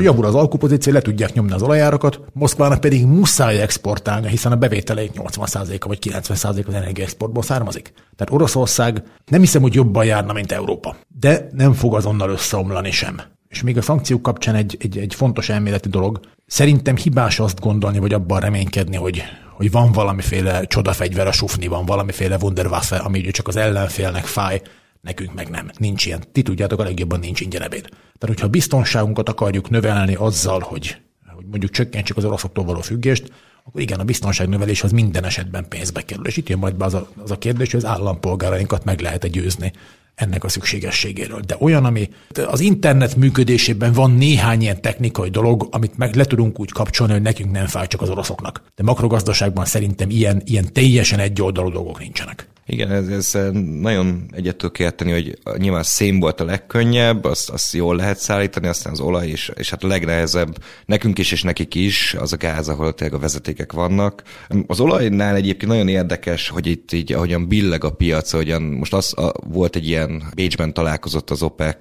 [0.01, 5.11] jobbul az alkupozíció, le tudják nyomni az olajárakat, Moszkvának pedig muszáj exportálni, hiszen a bevételeik
[5.15, 7.93] 80%-a vagy 90% az energiaexportból származik.
[8.15, 10.95] Tehát Oroszország nem hiszem, hogy jobban járna, mint Európa.
[11.19, 13.21] De nem fog azonnal összeomlani sem.
[13.49, 16.19] És még a szankciók kapcsán egy, egy, egy fontos elméleti dolog.
[16.45, 22.37] Szerintem hibás azt gondolni, vagy abban reménykedni, hogy, hogy van valamiféle csodafegyver a sufniban, valamiféle
[22.41, 24.61] Wunderwaffe, ami csak az ellenfélnek fáj,
[25.01, 25.71] nekünk meg nem.
[25.77, 26.23] Nincs ilyen.
[26.31, 27.81] Ti tudjátok, a legjobban nincs ingyen ebéd.
[27.89, 30.97] Tehát, hogyha biztonságunkat akarjuk növelni azzal, hogy,
[31.35, 33.31] hogy mondjuk csökkentsük az oroszoktól való függést,
[33.63, 36.25] akkor igen, a biztonságnövelés az minden esetben pénzbe kerül.
[36.25, 39.27] És itt jön majd be az a, az a kérdés, hogy az állampolgárainkat meg lehet-e
[39.27, 39.71] győzni
[40.19, 41.39] ennek a szükségességéről.
[41.39, 42.09] De olyan, ami
[42.47, 47.21] az internet működésében van néhány ilyen technikai dolog, amit meg le tudunk úgy kapcsolni, hogy
[47.21, 48.63] nekünk nem fáj csak az oroszoknak.
[48.75, 52.47] De makrogazdaságban szerintem ilyen, ilyen teljesen egyoldalú dolgok nincsenek.
[52.71, 53.51] Igen, ez, ez
[53.81, 58.93] nagyon egyet érteni, hogy nyilván szén volt a legkönnyebb, azt, azt jól lehet szállítani, aztán
[58.93, 62.69] az olaj is, és hát a legnehezebb nekünk is és nekik is az a gáz,
[62.69, 64.23] ahol tényleg a vezetékek vannak.
[64.67, 69.17] Az olajnál egyébként nagyon érdekes, hogy itt így ahogyan billeg a piac, ahogyan most az
[69.17, 71.77] a, volt egy ilyen Bécsben találkozott az OPEC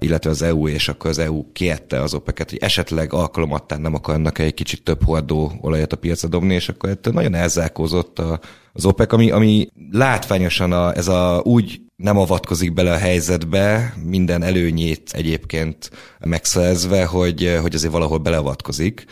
[0.00, 4.38] illetve az EU, és akkor az EU kiette az OPEC-et, hogy esetleg alkalomattán nem akarnak
[4.38, 8.40] egy kicsit több hordó olajat a piacra dobni, és akkor ettől nagyon elzárkózott a,
[8.72, 14.42] az OPEC, ami, ami látványosan a, ez a úgy nem avatkozik bele a helyzetbe, minden
[14.42, 19.04] előnyét egyébként megszerezve, hogy, hogy azért valahol beleavatkozik.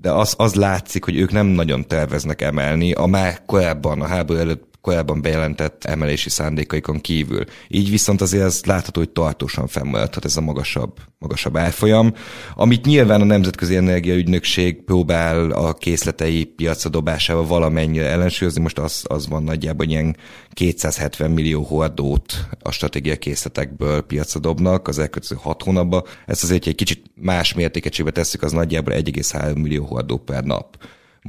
[0.00, 4.38] de az, az látszik, hogy ők nem nagyon terveznek emelni a már korábban, a háború
[4.38, 7.44] előtt korábban bejelentett emelési szándékaikon kívül.
[7.68, 12.14] Így viszont azért ez látható, hogy tartósan fennmaradhat ez a magasabb, magasabb árfolyam,
[12.54, 18.62] amit nyilván a Nemzetközi Energiaügynökség próbál a készletei piacra dobásával valamennyire ellensúlyozni.
[18.62, 20.16] Most az, az van nagyjából ilyen
[20.52, 26.02] 270 millió hordót a stratégiai készletekből piacra dobnak az elkövetkező hat hónapban.
[26.26, 30.76] Ezt azért egy kicsit más mértékecsébe tesszük, az nagyjából 1,3 millió hordó per nap.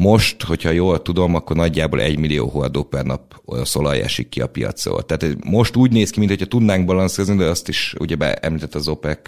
[0.02, 4.42] Most, hogyha jól tudom, akkor nagyjából egy millió hordó per nap orosz olaj esik ki
[4.42, 5.06] a piacról.
[5.06, 9.20] Tehát most úgy néz ki, mintha tudnánk balanszírozni, de azt is ugye említett az OPEC,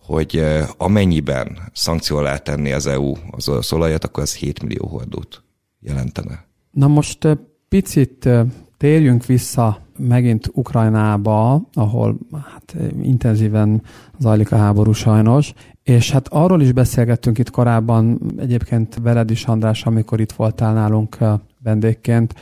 [0.00, 4.86] hogy eh, amennyiben szankció alá tenni az EU az orosz olajat, akkor az 7 millió
[4.86, 5.42] hordót
[5.80, 6.46] jelentene.
[6.70, 7.36] Na most eh,
[7.68, 8.46] picit eh,
[8.78, 13.82] térjünk vissza megint Ukrajnába, ahol hát intenzíven
[14.18, 15.52] zajlik a háború sajnos,
[15.82, 21.18] és hát arról is beszélgettünk itt korábban, egyébként veled is, András, amikor itt voltál nálunk
[21.62, 22.34] vendégként,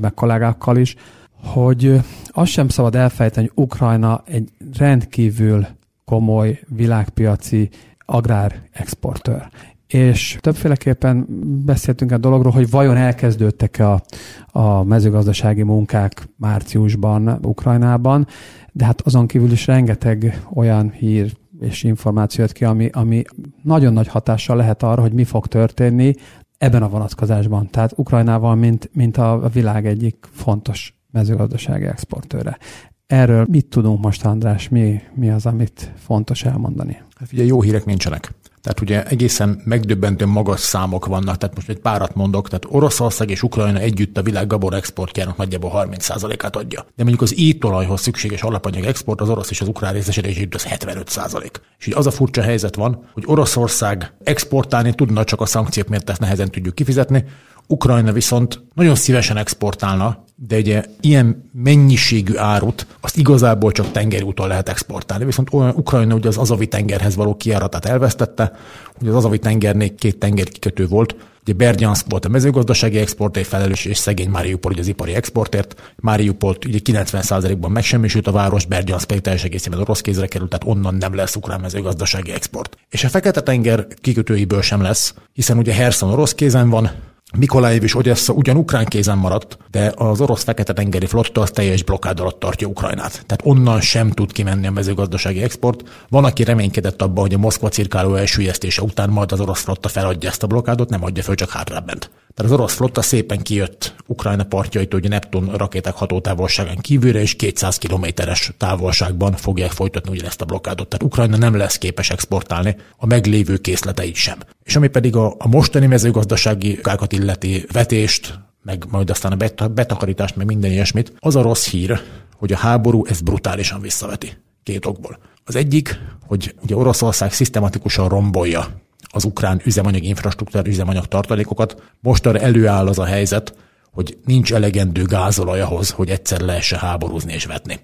[0.00, 0.96] meg kollégákkal is,
[1.42, 5.66] hogy azt sem szabad elfejteni, hogy Ukrajna egy rendkívül
[6.04, 7.68] komoly világpiaci
[8.04, 9.48] agrárexportőr.
[9.94, 11.26] És többféleképpen
[11.64, 14.02] beszéltünk a dologról, hogy vajon elkezdődtek a,
[14.46, 18.26] a mezőgazdasági munkák márciusban Ukrajnában,
[18.72, 23.22] de hát azon kívül is rengeteg olyan hír és információ jött ki, ami, ami
[23.62, 26.14] nagyon nagy hatással lehet arra, hogy mi fog történni
[26.58, 27.70] ebben a vonatkozásban.
[27.70, 32.58] Tehát Ukrajnával, mint, mint a világ egyik fontos mezőgazdasági exportőre.
[33.06, 34.68] Erről mit tudunk most, András?
[34.68, 37.02] Mi, mi az, amit fontos elmondani?
[37.18, 38.32] Hát ugye jó hírek nincsenek.
[38.64, 43.42] Tehát ugye egészen megdöbbentő magas számok vannak, tehát most egy párat mondok, tehát Oroszország és
[43.42, 46.80] Ukrajna együtt a világ gabor exportjának nagyjából 30%-át adja.
[46.80, 50.66] De mondjuk az étolajhoz szükséges alapanyag export az orosz és az ukrán részesedés együtt az
[50.70, 51.50] 75%.
[51.78, 56.10] És így az a furcsa helyzet van, hogy Oroszország exportálni tudna, csak a szankciók miatt
[56.10, 57.24] ezt nehezen tudjuk kifizetni,
[57.66, 64.48] Ukrajna viszont nagyon szívesen exportálna, de ugye ilyen mennyiségű árut azt igazából csak tengeri úton
[64.48, 65.24] lehet exportálni.
[65.24, 68.52] Viszont olyan Ukrajna ugye az Azavi tengerhez való kiáratát elvesztette,
[69.00, 71.16] ugye az Azavi tengernél két tenger kikötő volt,
[71.46, 75.94] Ugye Berdyansk volt a mezőgazdasági exportért felelős, és szegény Mariupol ugye az ipari exportért.
[75.96, 80.94] Mariupol ugye 90%-ban megsemmisült a város, Berdyansk pedig teljes egészében orosz kézre került, tehát onnan
[80.94, 82.76] nem lesz ukrán mezőgazdasági export.
[82.90, 86.90] És a Fekete-tenger kikötőiből sem lesz, hiszen ugye Herson orosz kézen van,
[87.38, 92.20] Mikolaev és Odessa ugyan ukrán kézen maradt, de az orosz fekete-tengeri flotta az teljes blokkád
[92.20, 93.10] alatt tartja Ukrajnát.
[93.10, 96.06] Tehát onnan sem tud kimenni a mezőgazdasági export.
[96.08, 100.28] Van, aki reménykedett abban, hogy a Moszkva cirkáló elsüllyesztése után majd az orosz flotta feladja
[100.28, 102.10] ezt a blokkádot, nem adja föl, csak hátrább ment.
[102.34, 107.78] Tehát az orosz flotta szépen kijött Ukrajna partjaitól, hogy Neptun rakéták hatótávolságán kívülre, és 200
[107.78, 110.88] kilométeres távolságban fogják folytatni ugyanezt a blokkádot.
[110.88, 114.38] Tehát Ukrajna nem lesz képes exportálni a meglévő készleteit sem.
[114.64, 120.36] És ami pedig a, a mostani mezőgazdasági kákat illeti vetést, meg majd aztán a betakarítást,
[120.36, 122.00] meg minden ilyesmit, az a rossz hír,
[122.36, 124.32] hogy a háború ezt brutálisan visszaveti.
[124.62, 125.18] Két okból.
[125.44, 128.66] Az egyik, hogy ugye Oroszország szisztematikusan rombolja
[129.12, 131.82] az ukrán üzemanyag infrastruktúrát, üzemanyag tartalékokat.
[132.00, 133.54] Most arra előáll az a helyzet,
[133.92, 137.80] hogy nincs elegendő gázolaj ahhoz, hogy egyszer lehessen háborúzni és vetni.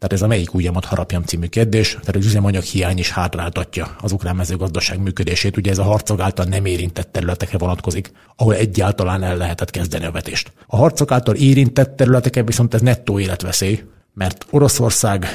[0.00, 4.12] Tehát ez a melyik ujjamat harapjam című kérdés, tehát az üzemanyag hiány is hátráltatja az
[4.12, 5.56] ukrán mezőgazdaság működését.
[5.56, 10.10] Ugye ez a harcok által nem érintett területekre vonatkozik, ahol egyáltalán el lehetett kezdeni a
[10.10, 10.52] vetést.
[10.66, 13.82] A harcok által érintett területeken viszont ez nettó életveszély,
[14.14, 15.26] mert Oroszország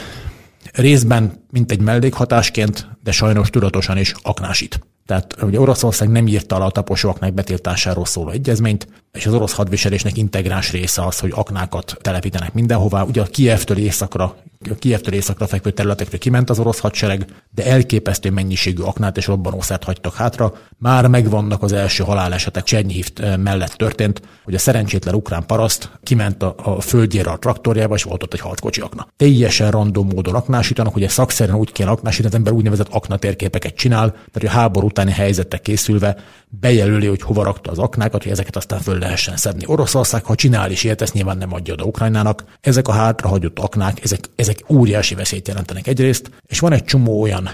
[0.73, 4.79] részben mint egy mellékhatásként, de sajnos tudatosan is aknásít.
[5.05, 10.17] Tehát ugye Oroszország nem írta alá a taposóaknak betiltásáról szóló egyezményt, és az orosz hadviselésnek
[10.17, 13.01] integráns része az, hogy aknákat telepítenek mindenhová.
[13.01, 14.35] Ugye a Kievtől északra,
[14.79, 20.15] Kievtől északra fekvő területekre kiment az orosz hadsereg, de elképesztő mennyiségű aknát és robbanószert hagytak
[20.15, 20.53] hátra.
[20.77, 26.43] Már megvannak az első halálesetek, Csernyhív eh, mellett történt, hogy a szerencsétlen ukrán paraszt kiment
[26.43, 29.07] a, a földjére a traktorjába, és volt ott egy haltkocsi akna.
[29.17, 34.31] Teljesen random módon aknásítanak, ugye szakszerűen úgy kell aknásítani, az ember úgynevezett aknatérképeket csinál, tehát
[34.33, 36.15] hogy a háború utáni helyzetek készülve
[36.59, 39.63] bejelöli, hogy hova rakta az aknákat, hogy ezeket aztán föl lehessen szedni.
[39.67, 42.43] Oroszország, ha csinál is ilyet, ezt nyilván nem adja oda Ukrajnának.
[42.61, 47.49] Ezek a hátrahagyott aknák, ezek, ezek óriási veszélyt jelentenek egyrészt, és van egy csomó olyan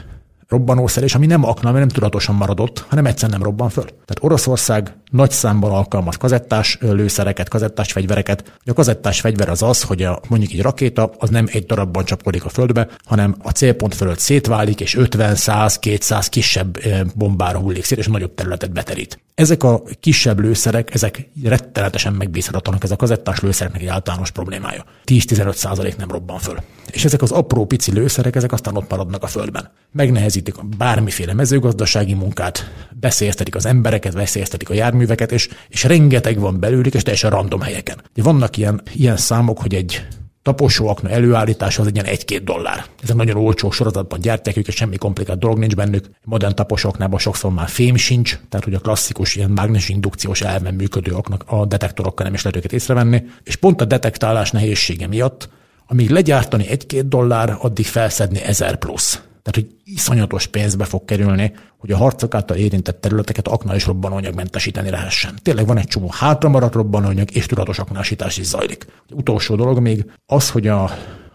[0.48, 3.84] robbanószer, és ami nem akna, mert nem tudatosan maradott, hanem egyszerűen nem robban föl.
[3.84, 8.60] Tehát Oroszország nagy számban alkalmaz kazettás lőszereket, kazettás fegyvereket.
[8.66, 12.46] A kazettás fegyver az az, hogy a, mondjuk egy rakéta az nem egy darabban csapkodik
[12.46, 16.78] a földbe, hanem a célpont fölött szétválik, és 50, 100, 200 kisebb
[17.16, 19.20] bombára hullik szét, és nagyobb területet beterít.
[19.36, 24.84] Ezek a kisebb lőszerek, ezek rettenetesen megbízhatatlanak, ez a kazettás lőszereknek egy általános problémája.
[25.06, 26.58] 10-15 százalék nem robban föl.
[26.92, 29.72] És ezek az apró pici lőszerek, ezek aztán ott maradnak a földben.
[29.92, 36.94] Megnehezítik bármiféle mezőgazdasági munkát, beszéltetik az embereket, beszéltetik a járműveket, és, és rengeteg van belőlük,
[36.94, 38.02] és teljesen random helyeken.
[38.14, 40.06] De vannak ilyen, ilyen számok, hogy egy
[40.44, 42.86] taposóakna előállítása az egy ilyen egy-két dollár.
[43.04, 46.10] Ezek nagyon olcsó sorozatban gyártják őket, semmi komplikált dolog nincs bennük.
[46.24, 51.12] Modern taposóknában sokszor már fém sincs, tehát hogy a klasszikus ilyen mágnes indukciós elven működő
[51.12, 53.24] aknak a detektorokkal nem is lehet őket észrevenni.
[53.44, 55.50] És pont a detektálás nehézsége miatt,
[55.88, 59.22] amíg legyártani egy-két dollár, addig felszedni ezer plusz.
[59.44, 64.90] Tehát, hogy iszonyatos pénzbe fog kerülni, hogy a harcok által érintett területeket akna és robbanóanyagmentesíteni
[64.90, 65.40] lehessen.
[65.42, 68.86] Tényleg van egy csomó hátramaradt robbanóanyag és tudatos aknásítás is zajlik.
[69.10, 70.92] Utolsó dolog még az, hogy a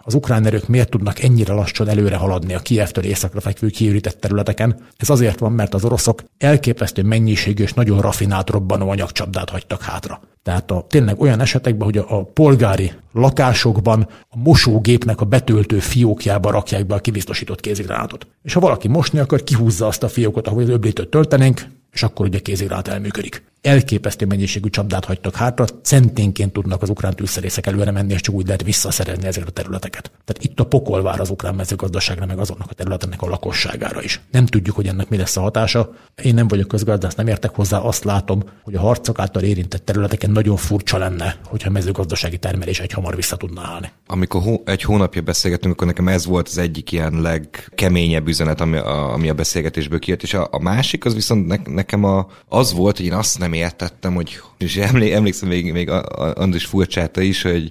[0.07, 4.77] az ukrán erők miért tudnak ennyire lassan előre haladni a Kievtől északra fekvő kiürített területeken.
[4.97, 10.21] Ez azért van, mert az oroszok elképesztő mennyiségű és nagyon rafinált robbanó anyagcsapdát hagytak hátra.
[10.43, 16.51] Tehát a, tényleg olyan esetekben, hogy a, a polgári lakásokban a mosógépnek a betöltő fiókjába
[16.51, 18.27] rakják be a kibiztosított kézigránátot.
[18.43, 22.27] És ha valaki mosni akar, kihúzza azt a fiókot, ahogy az öblítőt töltenénk, és akkor
[22.27, 23.43] ugye kézigrát elműködik.
[23.67, 28.47] Elképesztő mennyiségű csapdát hagytak hátra, centénként tudnak az ukrán tűzszerészek előre menni, és csak úgy
[28.47, 30.11] lehet visszaszerezni ezeket a területeket.
[30.25, 34.21] Tehát itt a pokol vár az ukrán mezőgazdaságra, meg azonnak a területeknek a lakosságára is.
[34.31, 35.95] Nem tudjuk, hogy ennek mi lesz a hatása.
[36.23, 40.31] Én nem vagyok közgazdász, nem értek hozzá, azt látom, hogy a harcok által érintett területeken
[40.31, 43.91] nagyon furcsa lenne, hogyha a mezőgazdasági termelés egy hamar vissza tudna állni.
[44.07, 48.77] Amikor hó, egy hónapja beszélgetünk, akkor nekem ez volt az egyik ilyen legkeményebb üzenet, ami
[48.77, 52.73] a, ami a beszélgetésből kijött, és a, a másik az viszont ne, nekem a, az
[52.73, 55.91] volt, hogy én azt nem értettem, hogy, és emlé, emlékszem még, még
[56.35, 57.71] Andris furcsáta is, hogy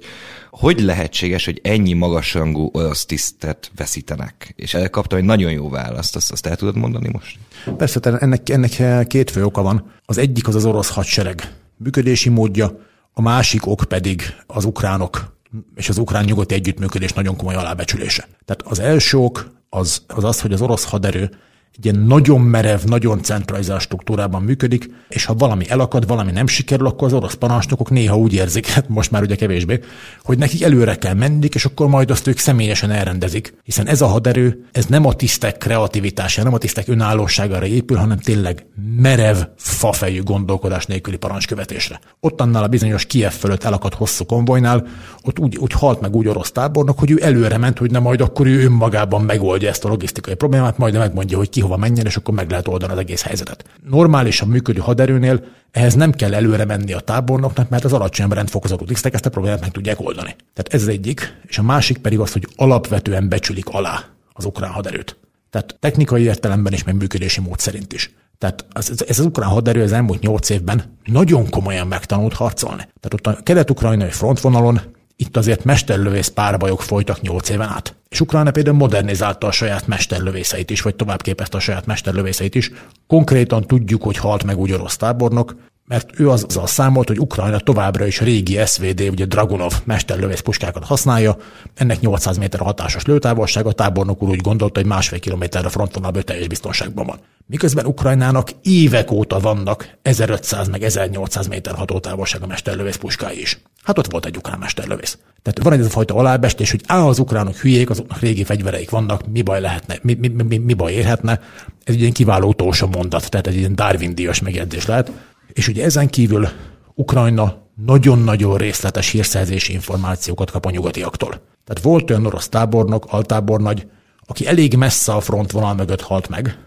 [0.49, 4.53] hogy lehetséges, hogy ennyi magasrangú orosz tisztet veszítenek?
[4.55, 7.37] És elkaptam egy nagyon jó választ, azt, azt el tudod mondani most?
[7.77, 9.91] Persze, ennek, ennek két fő oka van.
[10.05, 12.79] Az egyik az az orosz hadsereg működési módja,
[13.13, 15.33] a másik ok pedig az ukránok
[15.75, 18.27] és az ukrán-nyugati együttműködés nagyon komoly alábecsülése.
[18.45, 21.29] Tehát az első ok az, az az, hogy az orosz haderő
[21.77, 26.87] egy ilyen nagyon merev, nagyon centralizált struktúrában működik, és ha valami elakad, valami nem sikerül,
[26.87, 29.79] akkor az orosz parancsnokok néha úgy érzik, hát most már ugye kevésbé,
[30.23, 33.57] hogy nekik előre kell menni, és akkor majd azt ők személyesen elrendezik.
[33.63, 38.17] Hiszen ez a haderő, ez nem a tisztek kreativitására, nem a tisztek önállóságára épül, hanem
[38.17, 38.65] tényleg
[38.97, 41.99] merev, fafejű gondolkodás nélküli parancskövetésre.
[42.19, 44.87] Ott annál a bizonyos Kiev fölött elakadt hosszú konvojnál,
[45.23, 48.21] ott úgy, úgy halt meg úgy orosz tábornok, hogy ő előre ment, hogy nem majd
[48.21, 52.15] akkor ő önmagában megoldja ezt a logisztikai problémát, majd megmondja, hogy ki hova menjen, és
[52.15, 53.65] akkor meg lehet oldani az egész helyzetet.
[53.89, 59.13] Normálisan működő haderőnél ehhez nem kell előre menni a tábornoknak, mert az alacsony rendfokozatú tisztek
[59.13, 60.35] ezt a problémát meg tudják oldani.
[60.53, 64.03] Tehát ez az egyik, és a másik pedig az, hogy alapvetően becsülik alá
[64.33, 65.17] az ukrán haderőt.
[65.49, 68.13] Tehát technikai értelemben is, meg működési mód szerint is.
[68.37, 72.87] Tehát ez, ez az ukrán haderő az elmúlt nyolc évben nagyon komolyan megtanult harcolni.
[72.99, 74.81] Tehát ott a kelet-ukrajnai frontvonalon
[75.15, 77.95] itt azért mesterlövész párbajok folytak nyolc éven át.
[78.09, 82.71] És Ukrajna például modernizálta a saját mesterlövészeit is, vagy tovább képezte a saját mesterlövészeit is.
[83.07, 85.55] Konkrétan tudjuk, hogy halt meg úgy orosz tábornok,
[85.87, 90.85] mert ő az, azzal számolt, hogy Ukrajna továbbra is régi SVD, ugye Dragunov mesterlövész puskákat
[90.85, 91.37] használja,
[91.73, 96.23] ennek 800 méter a hatásos lőtávolság, a tábornok úr úgy gondolta, hogy másfél kilométerre frontvonalban
[96.25, 97.19] teljes biztonságban van.
[97.47, 103.59] Miközben Ukrajnának évek óta vannak 1500 meg 1800 méter hatótávolság a mesterlövész puskái is.
[103.83, 105.17] Hát ott volt egy ukrán mesterlövész.
[105.41, 109.41] Tehát van egy fajta alábestés, hogy á, az ukránok hülyék, azoknak régi fegyvereik vannak, mi
[109.41, 111.39] baj lehetne, mi, mi, mi, mi baj érhetne.
[111.83, 115.11] Ez egy ilyen kiváló utolsó mondat, tehát egy ilyen Darwin-díjas megjegyzés lehet.
[115.55, 116.47] És ugye ezen kívül
[116.93, 121.29] Ukrajna nagyon-nagyon részletes hírszerzési információkat kap a nyugatiaktól.
[121.63, 123.87] Tehát volt olyan orosz tábornok, altábornagy,
[124.25, 126.57] aki elég messze a frontvonal mögött halt meg,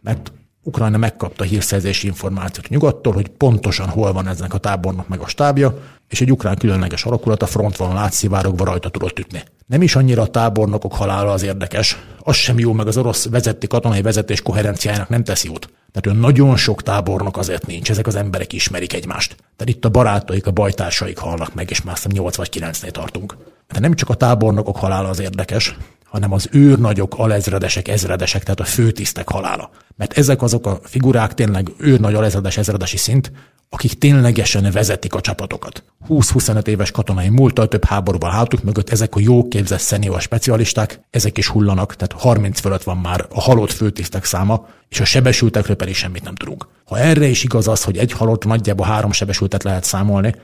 [0.00, 0.32] mert
[0.64, 5.78] Ukrajna megkapta hírszerzési információt nyugattól, hogy pontosan hol van eznek a tábornok meg a stábja,
[6.08, 9.42] és egy ukrán különleges alakulat a frontvonal átszivárogva rajta tudott ütni.
[9.66, 13.66] Nem is annyira a tábornokok halála az érdekes, az sem jó, meg az orosz vezeti
[13.66, 15.70] katonai vezetés koherenciájának nem teszi jót.
[15.92, 19.36] Tehát olyan nagyon sok tábornok azért nincs, ezek az emberek ismerik egymást.
[19.56, 23.36] Tehát itt a barátaik, a bajtársaik halnak meg, és már 8 vagy 9-nél tartunk.
[23.72, 25.76] De nem csak a tábornokok halála az érdekes,
[26.12, 29.70] hanem az őrnagyok, alezredesek, ezredesek, tehát a főtisztek halála.
[29.96, 33.32] Mert ezek azok a figurák tényleg őrnagy, alezredes, ezredesi szint,
[33.70, 35.84] akik ténylegesen vezetik a csapatokat.
[36.08, 41.38] 20-25 éves katonai múltal több háborúban hátuk mögött ezek a jó képzett szenior specialisták, ezek
[41.38, 45.94] is hullanak, tehát 30 fölött van már a halott főtisztek száma, és a sebesültekről pedig
[45.94, 46.68] semmit nem tudunk.
[46.84, 50.34] Ha erre is igaz az, hogy egy halott nagyjából három sebesültet lehet számolni,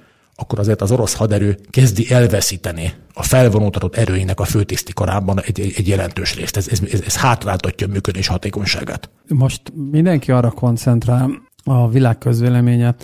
[0.40, 5.72] akkor azért az orosz haderő kezdi elveszíteni a felvonultatott erőinek a főtiszti karában egy, egy,
[5.76, 6.56] egy jelentős részt.
[6.56, 9.10] Ez, ez, ez, ez hátráltatja a működés hatékonyságát.
[9.28, 11.30] Most mindenki arra koncentrál
[11.64, 12.94] a világ közvéleménye.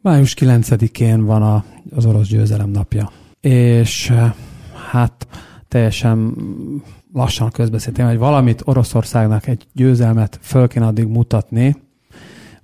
[0.00, 1.64] Május 9-én van a,
[1.94, 3.12] az orosz győzelem napja.
[3.40, 4.12] És
[4.90, 5.26] hát
[5.68, 6.34] teljesen
[7.12, 11.76] lassan közbeszéltem, hogy valamit Oroszországnak egy győzelmet föl kéne addig mutatni,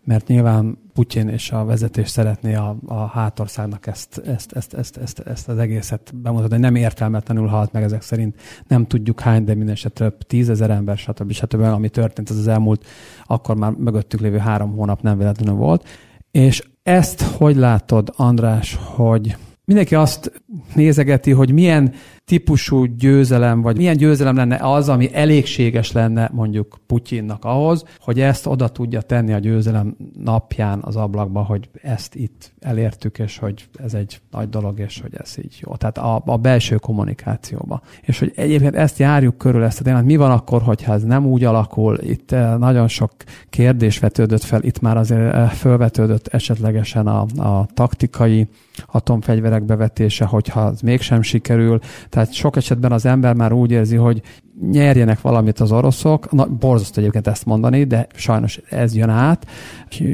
[0.04, 5.18] mert nyilván Putyin és a vezetés szeretné a, a hátországnak ezt, ezt, ezt, ezt, ezt,
[5.18, 6.56] ezt az egészet bemutatni.
[6.56, 8.40] Nem értelmetlenül halt meg ezek szerint.
[8.68, 11.32] Nem tudjuk hány, de minden több tízezer ember, stb.
[11.32, 11.60] stb.
[11.60, 12.86] Ami történt, ez az elmúlt,
[13.24, 15.88] akkor már mögöttük lévő három hónap nem véletlenül volt.
[16.30, 20.42] És ezt hogy látod, András, hogy mindenki azt
[20.74, 21.92] nézegeti, hogy milyen
[22.24, 28.46] típusú győzelem, vagy milyen győzelem lenne az, ami elégséges lenne mondjuk Putyinnak ahhoz, hogy ezt
[28.46, 33.94] oda tudja tenni a győzelem napján az ablakba, hogy ezt itt elértük, és hogy ez
[33.94, 35.76] egy nagy dolog, és hogy ez így jó.
[35.76, 37.80] Tehát a, a belső kommunikációba.
[38.02, 40.04] És hogy egyébként ezt járjuk körül, ezt a témát.
[40.04, 41.98] Mi van akkor, hogyha ez nem úgy alakul?
[42.02, 43.12] Itt eh, nagyon sok
[43.50, 48.48] kérdés vetődött fel, itt már azért eh, fölvetődött esetlegesen a, a taktikai
[48.86, 51.78] atomfegyverek bevetése, hogyha mégsem sikerül.
[52.08, 54.22] Tehát sok esetben az ember már úgy érzi, hogy
[54.70, 56.32] nyerjenek valamit az oroszok.
[56.32, 59.46] Na, borzasztó egyébként ezt mondani, de sajnos ez jön át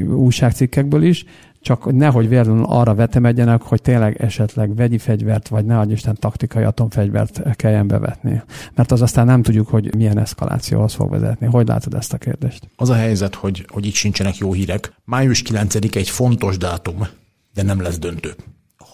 [0.07, 1.25] újságcikkekből is,
[1.61, 6.63] csak nehogy véletlenül arra vetemedjenek, hogy tényleg esetleg vegyi fegyvert, vagy ne adj Isten taktikai
[6.63, 8.41] atomfegyvert kelljen bevetni.
[8.73, 11.47] Mert az aztán nem tudjuk, hogy milyen eszkalációhoz fog vezetni.
[11.47, 12.67] Hogy látod ezt a kérdést?
[12.75, 14.93] Az a helyzet, hogy, hogy itt sincsenek jó hírek.
[15.05, 17.07] Május 9 egy fontos dátum,
[17.53, 18.33] de nem lesz döntő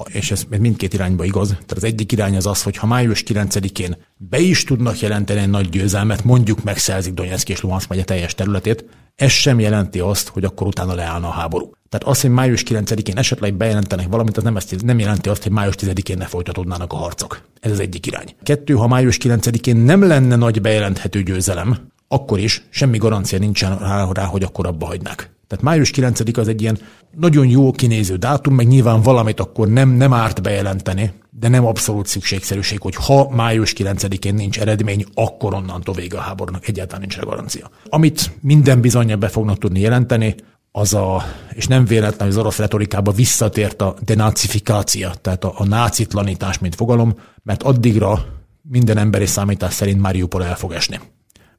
[0.05, 1.47] és ez mindkét irányba igaz.
[1.47, 5.49] Tehát az egyik irány az az, hogy ha május 9-én be is tudnak jelenteni egy
[5.49, 8.85] nagy győzelmet, mondjuk megszerzik Donetsk és Luhansk megye teljes területét,
[9.15, 11.71] ez sem jelenti azt, hogy akkor utána leállna a háború.
[11.89, 15.51] Tehát az, hogy május 9-én esetleg bejelentenek valamit, az nem, ezt, nem jelenti azt, hogy
[15.51, 17.41] május 10-én ne folytatódnának a harcok.
[17.59, 18.35] Ez az egyik irány.
[18.43, 21.77] Kettő, ha május 9-én nem lenne nagy bejelenthető győzelem,
[22.07, 25.36] akkor is semmi garancia nincsen rá, rá hogy akkor abba hagynák.
[25.47, 26.77] Tehát május 9 az egy ilyen
[27.15, 32.07] nagyon jó kinéző dátum, meg nyilván valamit akkor nem, nem árt bejelenteni, de nem abszolút
[32.07, 37.69] szükségszerűség, hogy ha május 9-én nincs eredmény, akkor onnantól vége a háborúnak egyáltalán nincs garancia.
[37.85, 40.35] Amit minden bizonyja be fognak tudni jelenteni,
[40.71, 41.23] az a,
[41.53, 46.75] és nem véletlen, hogy az orosz retorikába visszatért a denacifikácia, tehát a, a nácitlanítás, mint
[46.75, 48.25] fogalom, mert addigra
[48.61, 50.99] minden emberi számítás szerint Mariupol el fog esni.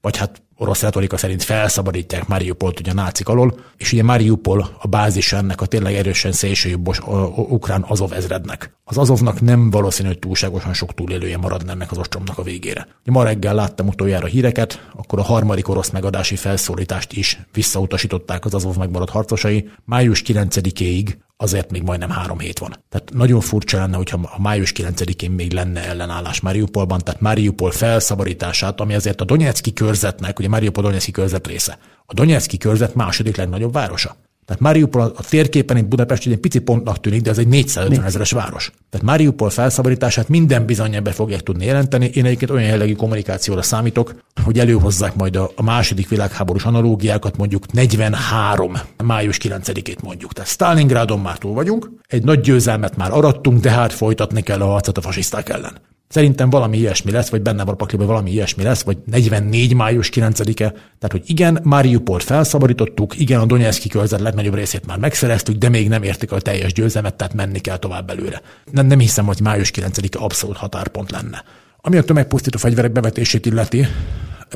[0.01, 4.87] Vagy hát orosz retorika szerint felszabadítják Mariupolt ugye a nácik alól, és ugye Mariupol a
[4.87, 6.89] bázis ennek a tényleg erősen szélsőjobb
[7.37, 8.77] ukrán Azov ezrednek.
[8.85, 12.89] Az Azovnak nem valószínű, hogy túlságosan sok túlélője maradna ennek az ostromnak a végére.
[13.05, 18.77] Ma reggel láttam utoljára híreket, akkor a harmadik orosz megadási felszólítást is visszautasították az Azov
[18.77, 19.71] megmaradt harcosai.
[19.85, 22.85] Május 9-éig azért még majdnem három hét van.
[22.89, 28.81] Tehát nagyon furcsa lenne, hogyha a május 9-én még lenne ellenállás Mariupolban, tehát Mariupol felszabadítását,
[28.81, 31.79] ami azért a Donetszki körzetnek, ugye Mariupol Donetszki körzet része.
[32.07, 34.17] A Donetszki körzet második legnagyobb városa.
[34.49, 38.31] Tehát Mariupol a térképen itt Budapest egy pici pontnak tűnik, de ez egy 450 ezeres
[38.31, 38.73] város.
[38.91, 42.11] Tehát Mariupol felszabadítását minden bizonyja be fogják tudni jelenteni.
[42.15, 47.73] Én egyébként olyan jellegű kommunikációra számítok, hogy előhozzák majd a, a második világháborús analógiákat, mondjuk
[47.73, 48.73] 43.
[49.05, 50.33] május 9-ét mondjuk.
[50.33, 54.67] Tehát Stalingrádon már túl vagyunk, egy nagy győzelmet már arattunk, de hát folytatni kell a
[54.67, 55.73] harcot a fasiszták ellen.
[56.09, 59.75] Szerintem valami ilyesmi lesz, vagy benne van a pakliban valami ilyesmi lesz, vagy 44.
[59.75, 60.55] május 9-e.
[60.71, 65.89] Tehát, hogy igen, Mariupolt felszabadítottuk, igen, a Donetszki körzet legnagyobb részét már megszereztük, de még
[65.89, 68.43] nem értik a teljes győzelmet, tehát menni kell tovább előre.
[68.71, 71.43] Nem, nem hiszem, hogy május 9-e abszolút határpont lenne.
[71.77, 73.87] Ami a tömegpusztító fegyverek bevetését illeti,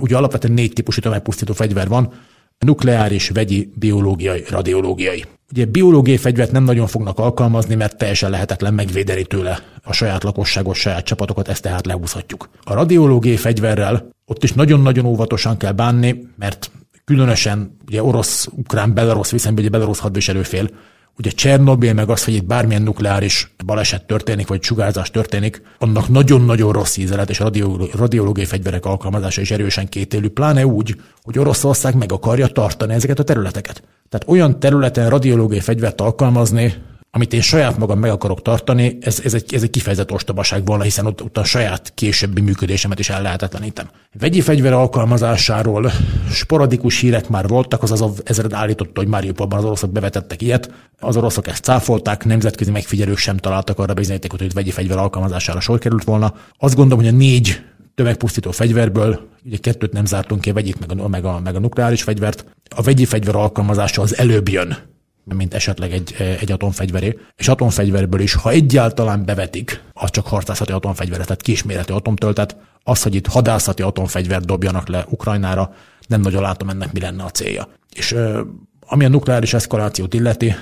[0.00, 2.12] ugye alapvetően négy típusú tömegpusztító fegyver van,
[2.62, 5.24] nukleáris, vegyi, biológiai, radiológiai.
[5.50, 10.74] Ugye biológiai fegyvert nem nagyon fognak alkalmazni, mert teljesen lehetetlen megvédeni tőle a saját lakosságot,
[10.74, 12.48] saját csapatokat, ezt tehát lehúzhatjuk.
[12.62, 16.70] A radiológiai fegyverrel ott is nagyon-nagyon óvatosan kell bánni, mert
[17.04, 20.70] különösen ugye orosz, ukrán, belarusz viszonyban, ugye belarusz hadviselő fél,
[21.18, 26.72] Ugye Csernobil meg az, hogy itt bármilyen nukleáris baleset történik, vagy sugárzás történik, annak nagyon-nagyon
[26.72, 27.50] rossz íze és a
[27.94, 33.24] radiológiai fegyverek alkalmazása is erősen kétélű, pláne úgy, hogy Oroszország meg akarja tartani ezeket a
[33.24, 33.82] területeket.
[34.08, 36.74] Tehát olyan területen radiológiai fegyvert alkalmazni,
[37.14, 40.82] amit én saját magam meg akarok tartani, ez, ez, egy, ez egy kifejezett ostobaság volna,
[40.82, 43.90] hiszen ott, ott a saját későbbi működésemet is el lehetetlenítem.
[44.18, 45.92] Vegyi fegyver alkalmazásáról
[46.30, 50.70] sporadikus hírek már voltak, azaz az ezred állította, hogy Mariupolban az oroszok bevetettek ilyet.
[51.00, 55.78] Az oroszok ezt cáfolták, nemzetközi megfigyelők sem találtak arra bizonyítékot, hogy vegyi fegyver alkalmazására sor
[55.78, 56.34] került volna.
[56.58, 57.62] Azt gondolom, hogy a négy
[57.94, 62.02] tömegpusztító fegyverből, ugye kettőt nem zártunk ki, vegyik meg a, meg, a, meg a nukleáris
[62.02, 62.44] fegyvert.
[62.76, 64.76] A vegyi fegyver alkalmazása az előbb jön,
[65.24, 67.18] mint esetleg egy, egy atomfegyveré.
[67.36, 73.14] És atomfegyverből is, ha egyáltalán bevetik, az csak harcászati atomfegyveret, tehát kisméretű atomtöltet, az, hogy
[73.14, 75.74] itt hadászati atomfegyvert dobjanak le Ukrajnára,
[76.06, 77.68] nem nagyon látom ennek mi lenne a célja.
[77.94, 78.16] És
[78.86, 80.54] ami a nukleáris eszkalációt illeti,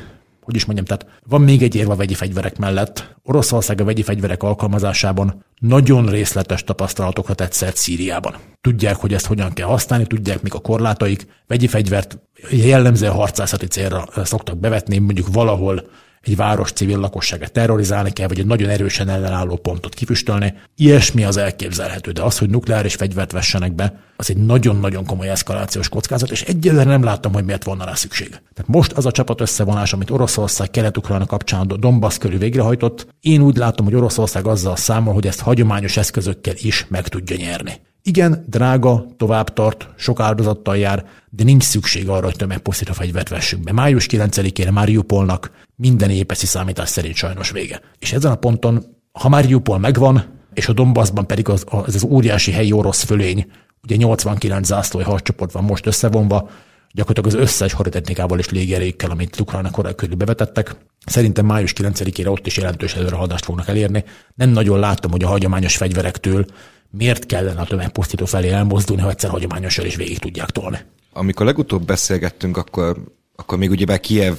[0.42, 3.16] hogy is mondjam, tehát van még egy érve a vegyi fegyverek mellett.
[3.22, 8.34] Oroszország a vegyi fegyverek alkalmazásában nagyon részletes tapasztalatokat tett szert Szíriában.
[8.60, 11.26] Tudják, hogy ezt hogyan kell használni, tudják, mik a korlátaik.
[11.46, 12.18] Vegyi fegyvert
[12.50, 15.90] jellemzően harcászati célra szoktak bevetni, mondjuk valahol
[16.22, 20.54] egy város civil lakosságát terrorizálni kell, vagy egy nagyon erősen ellenálló pontot kifüstölni.
[20.76, 25.88] Ilyesmi az elképzelhető, de az, hogy nukleáris fegyvert vessenek be, az egy nagyon-nagyon komoly eszkalációs
[25.88, 28.28] kockázat, és egyelőre nem láttam, hogy miért volna rá szükség.
[28.28, 33.42] Tehát most az a csapat összevonás, amit Oroszország Kelet-Ukrajna kapcsán a Donbass körül végrehajtott, én
[33.42, 37.72] úgy látom, hogy Oroszország azzal számol, hogy ezt hagyományos eszközökkel is meg tudja nyerni.
[38.10, 43.62] Igen, drága, tovább tart, sok áldozattal jár, de nincs szükség arra, hogy tömegpusztító fegyvert vessünk
[43.62, 43.72] be.
[43.72, 47.80] Május 9-ére Mariupolnak minden épeszi számítás szerint sajnos vége.
[47.98, 52.52] És ezen a ponton, ha Mariupol megvan, és a Donbassban pedig az, az, az óriási
[52.52, 53.46] helyi orosz fölény,
[53.82, 56.50] ugye 89 zászlói harccsoport van most összevonva,
[56.92, 60.76] gyakorlatilag az összes haditechnikával és légierékkel, amit Ukrajna korai körül bevetettek.
[61.06, 64.04] Szerintem május 9-ére ott is jelentős előrehaladást fognak elérni.
[64.34, 66.44] Nem nagyon láttam, hogy a hagyományos fegyverektől
[66.90, 70.78] miért kellene a tömegpusztító felé elmozdulni, ha egyszer hagyományosan is végig tudják tolni.
[71.12, 72.96] Amikor legutóbb beszélgettünk, akkor
[73.40, 74.36] akkor még ugye Kiev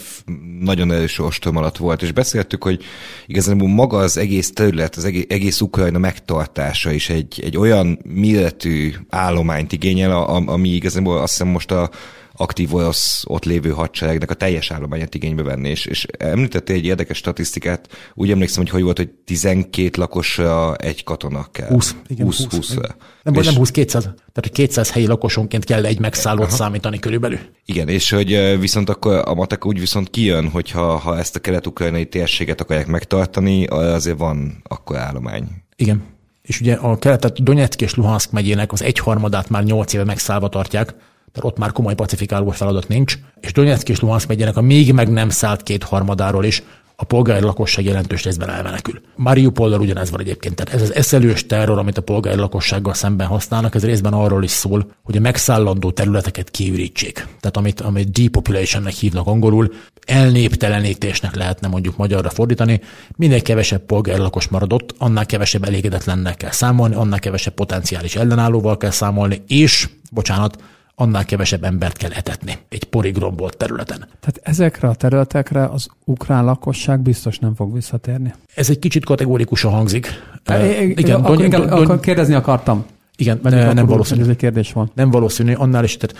[0.60, 2.84] nagyon erős ostrom alatt volt, és beszéltük, hogy
[3.26, 8.94] igazából maga az egész terület, az egész, egész Ukrajna megtartása is egy, egy olyan méretű
[9.10, 10.12] állományt igényel,
[10.46, 11.90] ami igazából azt hiszem most a
[12.34, 15.70] aktív orosz ott lévő hadseregnek a teljes állományát igénybe venni.
[15.70, 21.04] És, és említette egy érdekes statisztikát, úgy emlékszem, hogy hogy volt, hogy 12 lakosra egy
[21.04, 21.68] katona kell.
[21.68, 22.76] 20, igen, 20, 20, 20
[23.24, 23.46] Nem, és...
[23.46, 24.04] nem 20, 200.
[24.04, 26.56] Tehát, hogy 200 helyi lakosonként kell egy megszállót Aha.
[26.56, 27.40] számítani körülbelül.
[27.66, 31.40] Igen, és hogy viszont akkor a matek úgy viszont kijön, hogy ha, ha ezt a
[31.40, 35.48] kelet-ukrajnai térséget akarják megtartani, azért van akkor állomány.
[35.76, 36.04] Igen.
[36.42, 40.96] És ugye a keletet Donetsk és Luhansk megyének az egyharmadát már 8 éve megszállva tartják,
[41.34, 45.10] tehát ott már komoly pacifikáló feladat nincs, és Donetsk és Luhansk megyének a még meg
[45.10, 46.64] nem szállt két harmadáról is
[47.02, 49.02] a polgári lakosság jelentős részben elmenekül.
[49.16, 50.56] Mariupoldal ugyanez van egyébként.
[50.56, 54.52] Tehát ez az eszelős terror, amit a polgári lakossággal szemben használnak, ez részben arról is
[54.52, 57.14] szól, hogy a megszállandó területeket kiürítsék.
[57.14, 59.74] Tehát amit, amit depopulationnek hívnak angolul,
[60.06, 62.82] elnéptelenítésnek lehetne mondjuk magyarra fordítani.
[63.16, 68.92] Minél kevesebb polgári lakos maradott, annál kevesebb elégedetlennek kell számolni, annál kevesebb potenciális ellenállóval kell
[68.92, 70.64] számolni, és, bocsánat,
[70.96, 73.98] annál kevesebb embert kell etetni egy porig rombolt területen.
[73.98, 78.34] Tehát ezekre a területekre az ukrán lakosság biztos nem fog visszatérni.
[78.56, 80.08] Ez egy kicsit kategórikusan hangzik.
[80.50, 82.86] É, igen, akkor, igen, akkor kérdezni akartam.
[83.16, 84.22] Igen, Mert nem valószínű.
[84.22, 84.92] Ez egy kérdés van.
[84.96, 85.98] Nem valószínű, annál is.
[85.98, 86.18] Tehát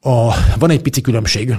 [0.00, 1.56] a, van egy pici különbség.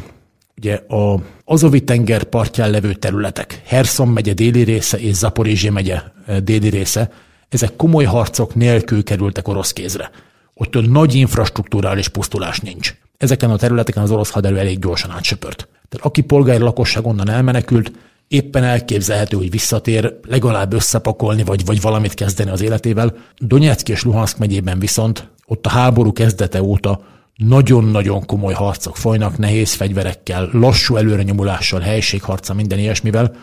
[0.57, 6.01] Ugye a Azovi tenger partján levő területek, Herson megye déli része és Zaporizsé megye
[6.43, 7.09] déli része,
[7.49, 10.09] ezek komoly harcok nélkül kerültek orosz kézre
[10.57, 12.95] ott nagy infrastruktúrális pusztulás nincs.
[13.17, 15.67] Ezeken a területeken az orosz haderő elég gyorsan átsöpört.
[15.89, 17.91] Tehát aki polgári lakosság onnan elmenekült,
[18.27, 23.15] éppen elképzelhető, hogy visszatér, legalább összepakolni, vagy, vagy valamit kezdeni az életével.
[23.37, 27.01] Donetsk és Luhansk megyében viszont ott a háború kezdete óta
[27.35, 33.35] nagyon-nagyon komoly harcok folynak, nehéz fegyverekkel, lassú előrenyomulással, helységharca, minden ilyesmivel.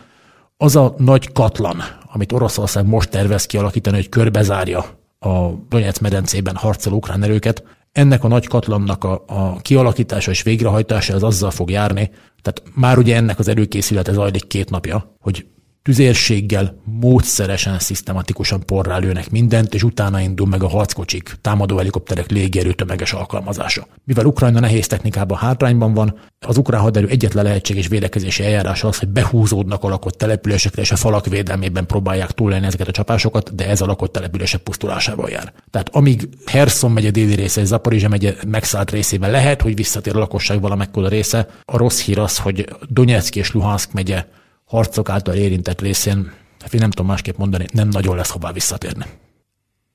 [0.56, 6.96] Az a nagy katlan, amit Oroszország most tervez kialakítani, hogy körbezárja a Donetsz medencében harcoló
[6.96, 7.64] ukrán erőket.
[7.92, 12.10] Ennek a nagy katlannak a, a kialakítása és végrehajtása az azzal fog járni,
[12.42, 15.46] tehát már ugye ennek az előkészülete zajlik két napja, hogy
[15.84, 22.72] tüzérséggel, módszeresen, szisztematikusan porrá lőnek mindent, és utána indul meg a harckocsik, támadó helikopterek légierő
[22.72, 23.86] tömeges alkalmazása.
[24.04, 29.08] Mivel Ukrajna nehéz technikában hátrányban van, az ukrán haderő egyetlen lehetséges védekezési eljárás az, hogy
[29.08, 33.80] behúzódnak a lakott településekre, és a falak védelmében próbálják túlélni ezeket a csapásokat, de ez
[33.80, 35.52] a lakott települések pusztulásával jár.
[35.70, 40.18] Tehát amíg Herson megye déli része és Zaporizsa megye megszállt részében lehet, hogy visszatér a
[40.18, 44.24] lakosság valamekkora része, a rossz hír az, hogy Donetsk és Luhansk megye
[44.64, 49.04] harcok által érintett részén, hát én nem tudom másképp mondani, nem nagyon lesz hová visszatérni.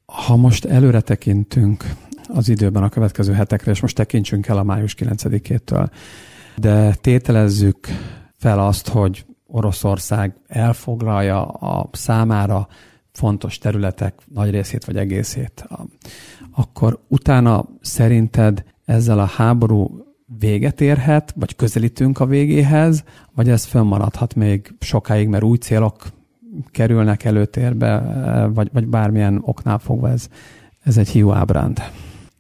[0.06, 1.86] Ha most előre tekintünk
[2.28, 5.90] az időben a következő hetekre, és most tekintsünk el a május 9-től,
[6.56, 7.88] de tételezzük
[8.38, 12.68] fel azt, hogy Oroszország elfoglalja a számára
[13.12, 15.68] fontos területek nagy részét vagy egészét,
[16.52, 20.09] akkor utána szerinted ezzel a háború
[20.40, 23.04] véget érhet, vagy közelítünk a végéhez,
[23.36, 26.08] vagy ez fönnmaradhat még sokáig, mert új célok
[26.72, 28.02] kerülnek előtérbe,
[28.54, 30.28] vagy, vagy bármilyen oknál fogva ez,
[30.84, 31.82] ez egy hiú ábránd.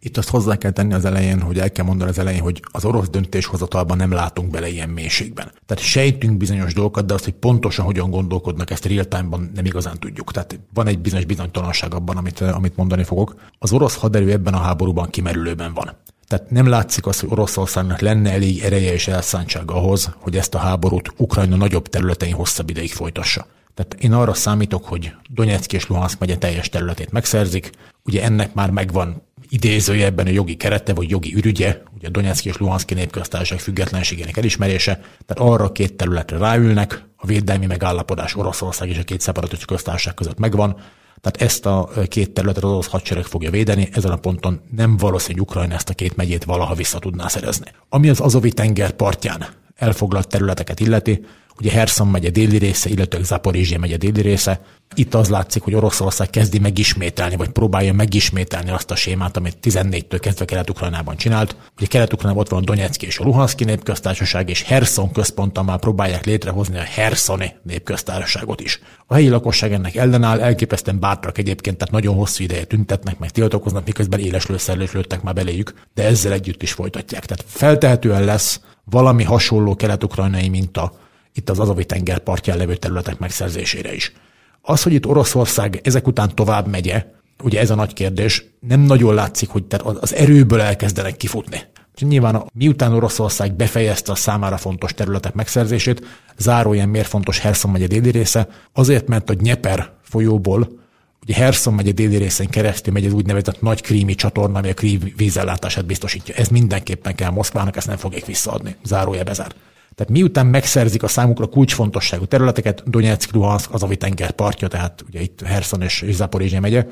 [0.01, 2.85] Itt azt hozzá kell tenni az elején, hogy el kell mondani az elején, hogy az
[2.85, 5.51] orosz döntéshozatalban nem látunk bele ilyen mélységben.
[5.65, 9.99] Tehát sejtünk bizonyos dolgokat, de azt, hogy pontosan hogyan gondolkodnak, ezt real time-ban nem igazán
[9.99, 10.31] tudjuk.
[10.31, 13.35] Tehát van egy bizonyos bizonytalanság abban, amit, amit mondani fogok.
[13.59, 15.89] Az orosz haderő ebben a háborúban kimerülőben van.
[16.29, 20.57] Tehát nem látszik az, hogy Oroszországnak lenne elég ereje és elszántság ahhoz, hogy ezt a
[20.57, 23.47] háborút Ukrajna nagyobb területein hosszabb ideig folytassa.
[23.73, 27.69] Tehát én arra számítok, hogy Donetsk és Luhansk megye teljes területét megszerzik.
[28.03, 32.57] Ugye ennek már megvan idézőjebben a jogi kerete, vagy jogi ürügye, ugye a Donetsk és
[32.57, 34.93] Luhanszki népköztársaság függetlenségének elismerése,
[35.25, 40.13] tehát arra a két területre ráülnek, a védelmi megállapodás Oroszország és a két szeparatista köztársaság
[40.13, 40.77] között megvan,
[41.21, 45.39] tehát ezt a két területet az orosz hadsereg fogja védeni, ezen a ponton nem valószínű,
[45.39, 47.71] Ukrajna ezt a két megyét valaha vissza tudná szerezni.
[47.89, 49.45] Ami az Azovi tenger partján
[49.75, 51.25] elfoglalt területeket illeti,
[51.59, 54.61] ugye Herson megye déli része, illetve Zaporizsia megye déli része.
[54.95, 60.17] Itt az látszik, hogy Oroszország kezdi megismételni, vagy próbálja megismételni azt a sémát, amit 14-től
[60.21, 61.55] kezdve Kelet-Ukrajnában csinált.
[61.77, 66.25] Ugye Kelet-Ukrajnában ott van a Donetszki és a Luhanszki népköztársaság, és Herson központtal már próbálják
[66.25, 68.79] létrehozni a Hersoni népköztársaságot is.
[69.07, 73.85] A helyi lakosság ennek ellenáll, elképesztően bátrak egyébként, tehát nagyon hosszú ideje tüntetnek, meg tiltakoznak,
[73.85, 77.25] miközben éles lőszerlőt lőttek már beléjük, de ezzel együtt is folytatják.
[77.25, 83.93] Tehát feltehetően lesz valami hasonló kelet-ukrajnai minta itt az Azovi tenger partján levő területek megszerzésére
[83.93, 84.13] is.
[84.61, 87.05] Az, hogy itt Oroszország ezek után tovább megye,
[87.43, 91.61] ugye ez a nagy kérdés, nem nagyon látszik, hogy az erőből elkezdenek kifutni.
[91.99, 96.05] Nyilván miután Oroszország befejezte a számára fontos területek megszerzését,
[96.37, 100.79] zárójel miért fontos Herson megye déli része, azért, mert a Nyeper folyóból,
[101.23, 105.13] ugye Herson megye déli részén keresztül megy az úgynevezett nagy krími csatorna, ami a krím
[105.15, 106.35] vízellátását biztosítja.
[106.35, 108.75] Ez mindenképpen kell Moszkvának, ezt nem fogják visszaadni.
[108.83, 109.51] Zárója bezár.
[109.95, 115.21] Tehát miután megszerzik a számukra kulcsfontosságú területeket, Donetsk, Luhansk, az a tenger partja, tehát ugye
[115.21, 116.85] itt Herson és Zaporizsia megye,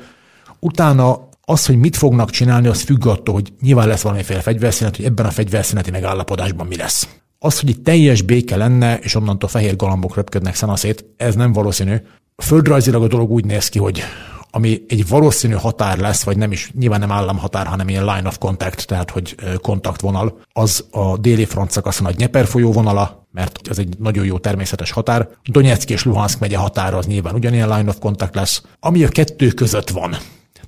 [0.60, 5.04] utána az, hogy mit fognak csinálni, az függ attól, hogy nyilván lesz valamiféle fegyverszínet, hogy
[5.04, 7.08] ebben a fegyverszíneti megállapodásban mi lesz.
[7.38, 11.96] Az, hogy itt teljes béke lenne, és onnantól fehér galambok röpködnek szanaszét, ez nem valószínű.
[12.36, 14.02] Földrajzilag a dolog úgy néz ki, hogy
[14.50, 18.38] ami egy valószínű határ lesz, vagy nem is, nyilván nem államhatár, hanem ilyen line of
[18.38, 23.78] contact, tehát hogy kontaktvonal, az a déli front szakaszon a Dnieper folyó vonala, mert ez
[23.78, 25.28] egy nagyon jó természetes határ.
[25.44, 28.62] Donetsk és Luhansk megye határa az nyilván ugyanilyen line of contact lesz.
[28.80, 30.16] Ami a kettő között van,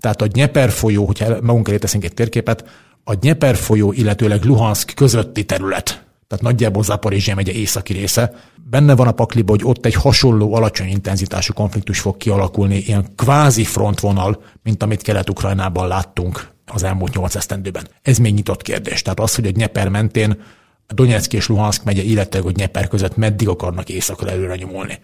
[0.00, 2.64] tehát a Dnieper folyó, hogyha magunk elé teszünk egy térképet,
[3.04, 8.32] a Dnieper folyó, illetőleg Luhansk közötti terület, tehát nagyjából Zaporizsia megye északi része.
[8.70, 13.64] Benne van a pakliba, hogy ott egy hasonló alacsony intenzitású konfliktus fog kialakulni, ilyen kvázi
[13.64, 17.88] frontvonal, mint amit Kelet-Ukrajnában láttunk az elmúlt nyolc esztendőben.
[18.02, 19.02] Ez még nyitott kérdés.
[19.02, 20.42] Tehát az, hogy a Nyeper mentén
[20.86, 24.98] a Donetsk és Luhansk megye, illetve hogy Nyeper között meddig akarnak északra előre nyomulni.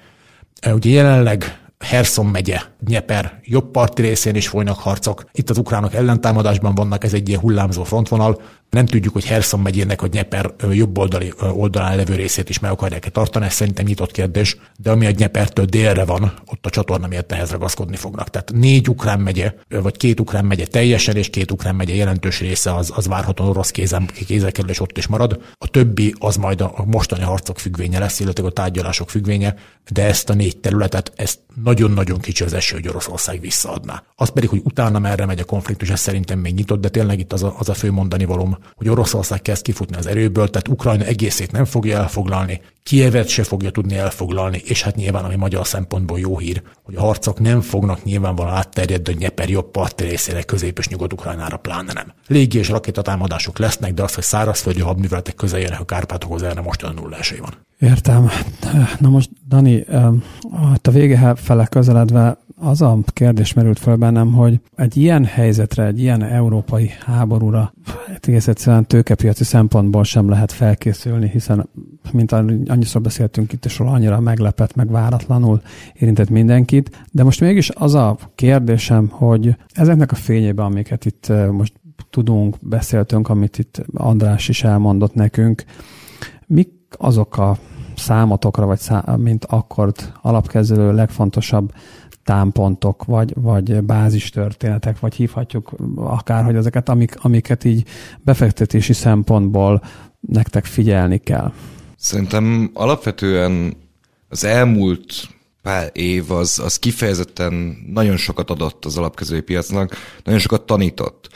[0.73, 5.25] Ugye jelenleg Herson megye, Nyeper jobb parti részén is folynak harcok.
[5.33, 8.41] Itt az ukránok ellentámadásban vannak, ez egy ilyen hullámzó frontvonal.
[8.71, 13.11] Nem tudjuk, hogy Herson megyének a Nyeper jobb oldali, oldalán levő részét is meg akarják-e
[13.11, 17.33] tartani, ez szerintem nyitott kérdés, de ami a Nyepertől délre van, ott a csatorna miatt
[17.33, 18.31] ehhez ragaszkodni fognak.
[18.31, 22.75] Tehát négy ukrán megye, vagy két ukrán megye teljesen, és két ukrán megye jelentős része
[22.75, 25.41] az, az várhatóan orosz kézen, kézzel kerül, és ott is marad.
[25.59, 29.55] A többi az majd a mostani harcok függvénye lesz, illetve a tárgyalások függvénye,
[29.91, 34.03] de ezt a négy területet, ezt nagyon-nagyon kicsi az eső, hogy Oroszország visszaadná.
[34.15, 37.33] Az pedig, hogy utána merre megy a konfliktus, ez szerintem még nyitott, de tényleg itt
[37.33, 41.05] az a, az a fő mondani valóm, hogy Oroszország kezd kifutni az erőből, tehát Ukrajna
[41.05, 46.19] egészét nem fogja elfoglalni, Kievet se fogja tudni elfoglalni, és hát nyilván, ami magyar szempontból
[46.19, 50.79] jó hír, hogy a harcok nem fognak nyilvánvalóan átterjedni a Nyeper jobb parti részére, közép
[50.79, 52.13] és nyugat-ukrajnára pláne nem.
[52.27, 57.17] Légi és rakétatámadások lesznek, de az, hogy szárazföldi hadműveletek közeljönnek a Kárpátokhoz, erre most nulla
[57.17, 57.55] esély van.
[57.79, 58.31] Értem.
[58.99, 59.85] Na most, Dani,
[60.83, 66.01] a vége fele közeledve az a kérdés merült föl bennem, hogy egy ilyen helyzetre, egy
[66.01, 67.73] ilyen európai háborúra
[68.07, 71.69] hát egész egyszerűen tőkepiaci szempontból sem lehet felkészülni, hiszen
[72.13, 75.63] mint annyiszor beszéltünk itt róla, annyira meglepett, meg váratlanul
[75.95, 77.05] érintett mindenkit.
[77.13, 81.73] De most mégis az a kérdésem, hogy ezeknek a fényében, amiket itt most
[82.11, 85.65] tudunk, beszéltünk, amit itt András is elmondott nekünk,
[86.47, 87.59] mik azok a
[87.97, 91.73] számotokra, vagy szá- mint akkord alapkezelő legfontosabb
[92.27, 99.83] támpontok, vagy, vagy bázis történetek, vagy hívhatjuk akár, hogy ezeket, amik, amiket így befektetési szempontból
[100.21, 101.53] nektek figyelni kell?
[101.97, 103.77] Szerintem alapvetően
[104.29, 105.29] Az elmúlt
[105.63, 111.29] pár év az, az kifejezetten nagyon sokat adott az alapkezői piacnak, nagyon sokat tanított.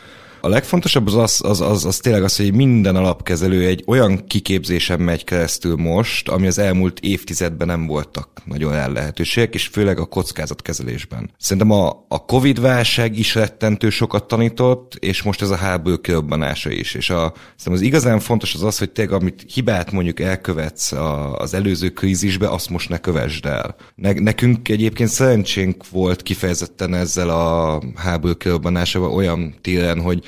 [0.43, 5.01] A legfontosabb az az, az, az, az tényleg az, hogy minden alapkezelő egy olyan kiképzésen
[5.01, 10.05] megy keresztül most, ami az elmúlt évtizedben nem voltak nagyon el lehetőségek, és főleg a
[10.05, 11.31] kockázatkezelésben.
[11.39, 16.95] Szerintem a, a Covid-válság is rettentő sokat tanított, és most ez a háború kirobbanása is.
[16.95, 21.37] És a, szerintem az igazán fontos az az, hogy tényleg amit hibát mondjuk elkövetsz a,
[21.37, 23.77] az előző krízisbe, azt most ne kövesd el.
[23.95, 30.25] Ne, nekünk egyébként szerencsénk volt kifejezetten ezzel a háború kirobbanásával olyan téren, hogy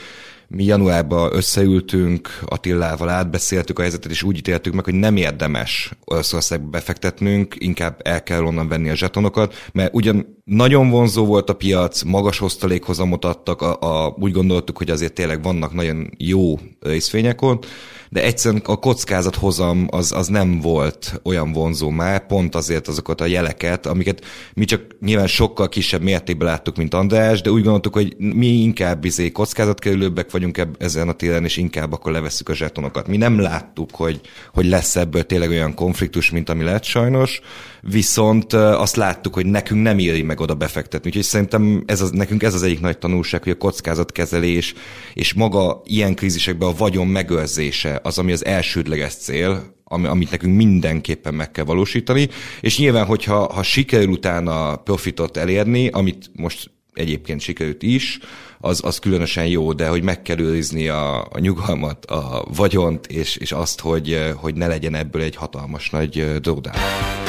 [0.54, 6.68] mi januárban összeültünk, Attillával átbeszéltük a helyzetet, és úgy ítéltük meg, hogy nem érdemes Oroszországba
[6.68, 12.02] befektetnünk, inkább el kell onnan venni a zsetonokat, mert ugyan nagyon vonzó volt a piac,
[12.02, 17.66] magas osztalékhozamot adtak, a, a, úgy gondoltuk, hogy azért tényleg vannak nagyon jó részvények ott,
[18.12, 23.26] de egyszerűen a kockázathozam az, az nem volt olyan vonzó már, pont azért azokat a
[23.26, 28.14] jeleket, amiket mi csak nyilván sokkal kisebb mértékben láttuk, mint András, de úgy gondoltuk, hogy
[28.18, 33.06] mi inkább izé kockázatkerülőbbek vagyunk ebb, ezen a téren, és inkább akkor levesszük a zsetonokat.
[33.06, 34.20] Mi nem láttuk, hogy,
[34.52, 37.40] hogy lesz ebből tényleg olyan konfliktus, mint ami lett sajnos,
[37.80, 41.08] viszont azt láttuk, hogy nekünk nem éri meg oda befektetni.
[41.08, 44.74] Úgyhogy szerintem ez az, nekünk ez az egyik nagy tanulság, hogy a kockázatkezelés
[45.14, 50.56] és maga ilyen krízisekben a vagyon megőrzése az, ami az elsődleges cél, ami, amit nekünk
[50.56, 52.28] mindenképpen meg kell valósítani,
[52.60, 58.18] és nyilván, hogyha ha sikerül utána profitot elérni, amit most egyébként sikerült is,
[58.64, 63.36] az, az különösen jó, de hogy meg kell őrizni a, a nyugalmat, a vagyont, és,
[63.36, 66.74] és azt, hogy, hogy ne legyen ebből egy hatalmas nagy dródán.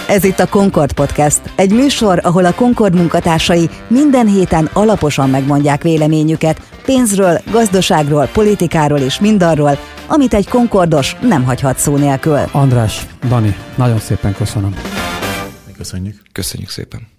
[0.07, 5.81] Ez itt a Concord Podcast, egy műsor, ahol a Concord munkatársai minden héten alaposan megmondják
[5.81, 9.77] véleményüket pénzről, gazdaságról, politikáról és mindarról,
[10.07, 12.39] amit egy Concordos nem hagyhat szó nélkül.
[12.51, 14.75] András, Dani, nagyon szépen köszönöm.
[15.77, 16.21] Köszönjük.
[16.31, 17.12] Köszönjük szépen.